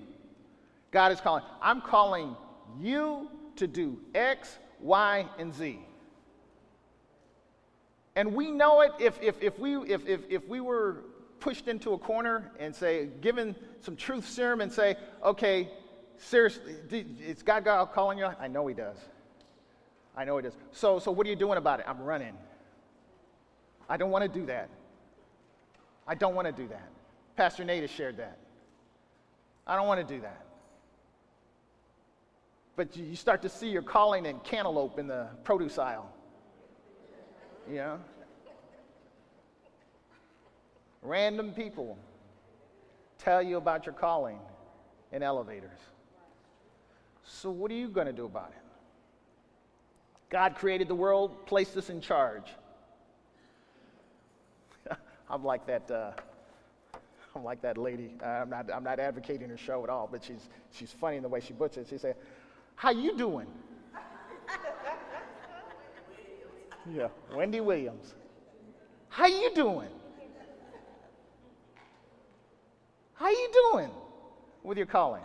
God 0.90 1.12
is 1.12 1.20
calling, 1.20 1.44
I'm 1.62 1.80
calling 1.80 2.36
you 2.78 3.30
to 3.56 3.66
do 3.66 4.00
X, 4.14 4.58
Y, 4.80 5.26
and 5.38 5.54
Z. 5.54 5.78
And 8.16 8.34
we 8.34 8.50
know 8.50 8.82
it 8.82 8.92
if, 8.98 9.18
if, 9.22 9.40
if, 9.40 9.58
we, 9.58 9.76
if, 9.76 10.06
if, 10.06 10.20
if 10.28 10.46
we 10.46 10.60
were 10.60 11.04
pushed 11.40 11.68
into 11.68 11.92
a 11.92 11.98
corner 11.98 12.50
and 12.58 12.74
say, 12.74 13.08
given 13.22 13.54
some 13.80 13.96
truth 13.96 14.28
serum 14.28 14.60
and 14.60 14.70
say, 14.70 14.96
okay, 15.24 15.70
seriously, 16.18 16.76
is 17.26 17.42
God, 17.42 17.64
God 17.64 17.92
calling 17.92 18.18
you? 18.18 18.28
I 18.38 18.48
know 18.48 18.66
He 18.66 18.74
does. 18.74 18.96
I 20.16 20.24
know 20.24 20.36
He 20.36 20.42
does. 20.42 20.56
So, 20.72 20.98
so 20.98 21.10
what 21.10 21.26
are 21.26 21.30
you 21.30 21.36
doing 21.36 21.58
about 21.58 21.80
it? 21.80 21.86
I'm 21.88 22.02
running. 22.02 22.34
I 23.88 23.96
don't 23.96 24.10
want 24.10 24.30
to 24.30 24.38
do 24.40 24.46
that. 24.46 24.68
I 26.06 26.14
don't 26.14 26.34
want 26.34 26.46
to 26.46 26.52
do 26.52 26.68
that. 26.68 26.88
Pastor 27.36 27.64
Nate 27.64 27.82
has 27.82 27.90
shared 27.90 28.16
that. 28.16 28.38
I 29.66 29.76
don't 29.76 29.86
want 29.86 30.06
to 30.06 30.14
do 30.14 30.20
that. 30.22 30.44
But 32.76 32.96
you 32.96 33.16
start 33.16 33.42
to 33.42 33.48
see 33.48 33.68
your 33.68 33.82
calling 33.82 34.24
in 34.24 34.38
cantaloupe 34.40 34.98
in 34.98 35.06
the 35.06 35.26
produce 35.44 35.78
aisle. 35.78 36.10
Know? 37.68 37.98
Random 41.02 41.52
people 41.52 41.98
tell 43.18 43.42
you 43.42 43.56
about 43.56 43.84
your 43.84 43.94
calling 43.94 44.38
in 45.12 45.22
elevators. 45.22 45.78
So, 47.30 47.50
what 47.50 47.70
are 47.70 47.74
you 47.74 47.88
going 47.88 48.06
to 48.06 48.12
do 48.12 48.24
about 48.24 48.52
it? 48.56 48.62
God 50.30 50.56
created 50.56 50.88
the 50.88 50.94
world, 50.94 51.46
placed 51.46 51.76
us 51.76 51.90
in 51.90 52.00
charge. 52.00 52.46
I'm 55.30 55.44
like 55.44 55.66
that. 55.66 55.90
Uh, 55.90 56.12
I'm 57.36 57.44
like 57.44 57.60
that 57.62 57.76
lady. 57.76 58.14
I'm 58.24 58.48
not. 58.48 58.72
I'm 58.72 58.82
not 58.82 58.98
advocating 58.98 59.50
her 59.50 59.58
show 59.58 59.84
at 59.84 59.90
all, 59.90 60.08
but 60.10 60.24
she's 60.24 60.48
she's 60.72 60.90
funny 60.90 61.18
in 61.18 61.22
the 61.22 61.28
way 61.28 61.40
she 61.40 61.52
puts 61.52 61.76
it. 61.76 61.86
She 61.88 61.98
said, 61.98 62.16
"How 62.76 62.90
you 62.90 63.16
doing?" 63.16 63.46
yeah, 66.90 67.08
Wendy 67.34 67.60
Williams. 67.60 68.14
How 69.10 69.26
you 69.26 69.50
doing? 69.54 69.90
How 73.14 73.28
you 73.28 73.50
doing 73.72 73.90
with 74.62 74.78
your 74.78 74.86
calling? 74.86 75.24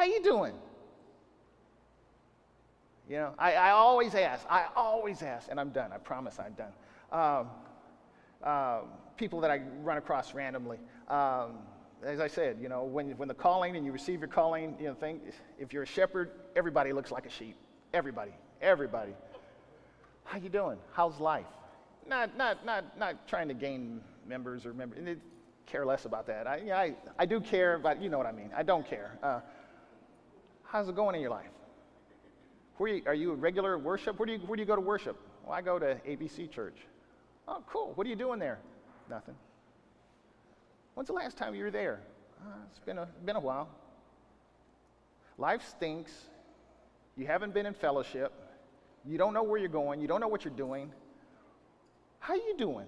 How 0.00 0.06
you 0.06 0.22
doing? 0.22 0.54
You 3.06 3.16
know, 3.16 3.34
I, 3.38 3.52
I 3.52 3.70
always 3.72 4.14
ask, 4.14 4.46
I 4.48 4.64
always 4.74 5.20
ask, 5.20 5.48
and 5.50 5.60
I'm 5.60 5.68
done, 5.68 5.92
I 5.92 5.98
promise 5.98 6.38
I'm 6.38 6.54
done. 6.54 6.72
Um, 7.12 8.50
um, 8.50 8.88
people 9.18 9.42
that 9.42 9.50
I 9.50 9.60
run 9.82 9.98
across 9.98 10.32
randomly. 10.32 10.78
Um, 11.06 11.58
as 12.02 12.18
I 12.18 12.28
said, 12.28 12.56
you 12.62 12.70
know, 12.70 12.84
when, 12.84 13.10
when 13.18 13.28
the 13.28 13.34
calling 13.34 13.76
and 13.76 13.84
you 13.84 13.92
receive 13.92 14.20
your 14.20 14.28
calling, 14.28 14.74
you 14.80 14.86
know, 14.86 14.94
thing, 14.94 15.20
if 15.58 15.70
you're 15.70 15.82
a 15.82 15.86
shepherd, 15.86 16.30
everybody 16.56 16.94
looks 16.94 17.10
like 17.10 17.26
a 17.26 17.30
sheep. 17.30 17.56
Everybody, 17.92 18.32
everybody. 18.62 19.12
How 20.24 20.38
you 20.38 20.48
doing? 20.48 20.78
How's 20.94 21.20
life? 21.20 21.44
Not, 22.08 22.38
not, 22.38 22.64
not, 22.64 22.98
not 22.98 23.28
trying 23.28 23.48
to 23.48 23.54
gain 23.54 24.00
members 24.26 24.64
or 24.64 24.72
members. 24.72 25.18
Care 25.66 25.84
less 25.84 26.06
about 26.06 26.26
that. 26.28 26.46
I, 26.46 26.56
I, 26.72 26.94
I 27.18 27.26
do 27.26 27.38
care, 27.38 27.78
but 27.78 28.00
you 28.00 28.08
know 28.08 28.16
what 28.16 28.26
I 28.26 28.32
mean. 28.32 28.50
I 28.56 28.62
don't 28.62 28.88
care. 28.88 29.18
Uh, 29.22 29.40
How's 30.70 30.88
it 30.88 30.94
going 30.94 31.16
in 31.16 31.20
your 31.20 31.30
life? 31.30 31.50
Where 32.76 33.00
are 33.06 33.14
you, 33.14 33.32
a 33.32 33.34
regular 33.34 33.76
worship? 33.76 34.18
Where 34.18 34.26
do, 34.26 34.32
you, 34.32 34.38
where 34.38 34.56
do 34.56 34.62
you 34.62 34.66
go 34.66 34.76
to 34.76 34.80
worship? 34.80 35.16
Well, 35.44 35.52
I 35.52 35.62
go 35.62 35.78
to 35.80 35.96
ABC 36.08 36.50
Church. 36.50 36.76
Oh, 37.48 37.62
cool. 37.66 37.92
What 37.96 38.06
are 38.06 38.10
you 38.10 38.16
doing 38.16 38.38
there? 38.38 38.60
Nothing. 39.10 39.34
When's 40.94 41.08
the 41.08 41.12
last 41.12 41.36
time 41.36 41.56
you 41.56 41.64
were 41.64 41.72
there? 41.72 42.00
Uh, 42.40 42.54
it's 42.70 42.78
been 42.78 42.98
a, 42.98 43.08
been 43.26 43.34
a 43.36 43.40
while. 43.40 43.68
Life 45.38 45.62
stinks. 45.68 46.12
You 47.16 47.26
haven't 47.26 47.52
been 47.52 47.66
in 47.66 47.74
fellowship. 47.74 48.32
You 49.04 49.18
don't 49.18 49.34
know 49.34 49.42
where 49.42 49.58
you're 49.58 49.68
going. 49.68 50.00
You 50.00 50.06
don't 50.06 50.20
know 50.20 50.28
what 50.28 50.44
you're 50.44 50.54
doing. 50.54 50.92
How 52.20 52.34
are 52.34 52.36
you 52.36 52.54
doing? 52.56 52.86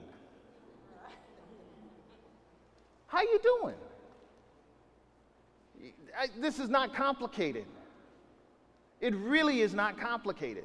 How 3.09 3.19
are 3.19 3.25
you 3.25 3.41
doing? 3.43 3.75
I, 6.19 6.29
this 6.39 6.59
is 6.59 6.69
not 6.69 6.95
complicated. 6.95 7.65
It 9.01 9.15
really 9.17 9.61
is 9.61 9.75
not 9.75 9.99
complicated. 9.99 10.65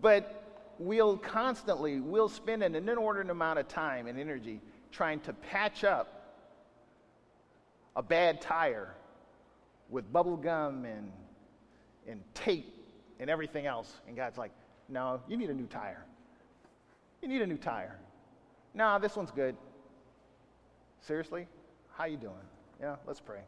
But 0.00 0.42
we'll 0.78 1.16
constantly, 1.16 2.00
we'll 2.00 2.28
spend 2.28 2.62
an 2.62 2.74
inordinate 2.74 3.30
amount 3.30 3.58
of 3.58 3.68
time 3.68 4.06
and 4.06 4.18
energy 4.18 4.60
trying 4.92 5.20
to 5.20 5.32
patch 5.32 5.84
up 5.84 6.16
a 7.94 8.02
bad 8.02 8.40
tire 8.40 8.94
with 9.88 10.12
bubble 10.12 10.36
gum 10.36 10.84
and, 10.84 11.10
and 12.06 12.20
tape 12.34 12.74
and 13.20 13.30
everything 13.30 13.66
else. 13.66 13.92
And 14.06 14.16
God's 14.16 14.36
like, 14.36 14.52
no, 14.88 15.20
you 15.28 15.36
need 15.36 15.50
a 15.50 15.54
new 15.54 15.66
tire. 15.66 16.04
You 17.22 17.28
need 17.28 17.42
a 17.42 17.46
new 17.46 17.56
tire. 17.56 17.96
No, 18.74 18.98
this 18.98 19.16
one's 19.16 19.30
good. 19.30 19.56
Seriously? 21.00 21.46
How 21.96 22.04
you 22.04 22.18
doing? 22.18 22.34
Yeah, 22.80 22.96
let's 23.06 23.20
pray. 23.20 23.40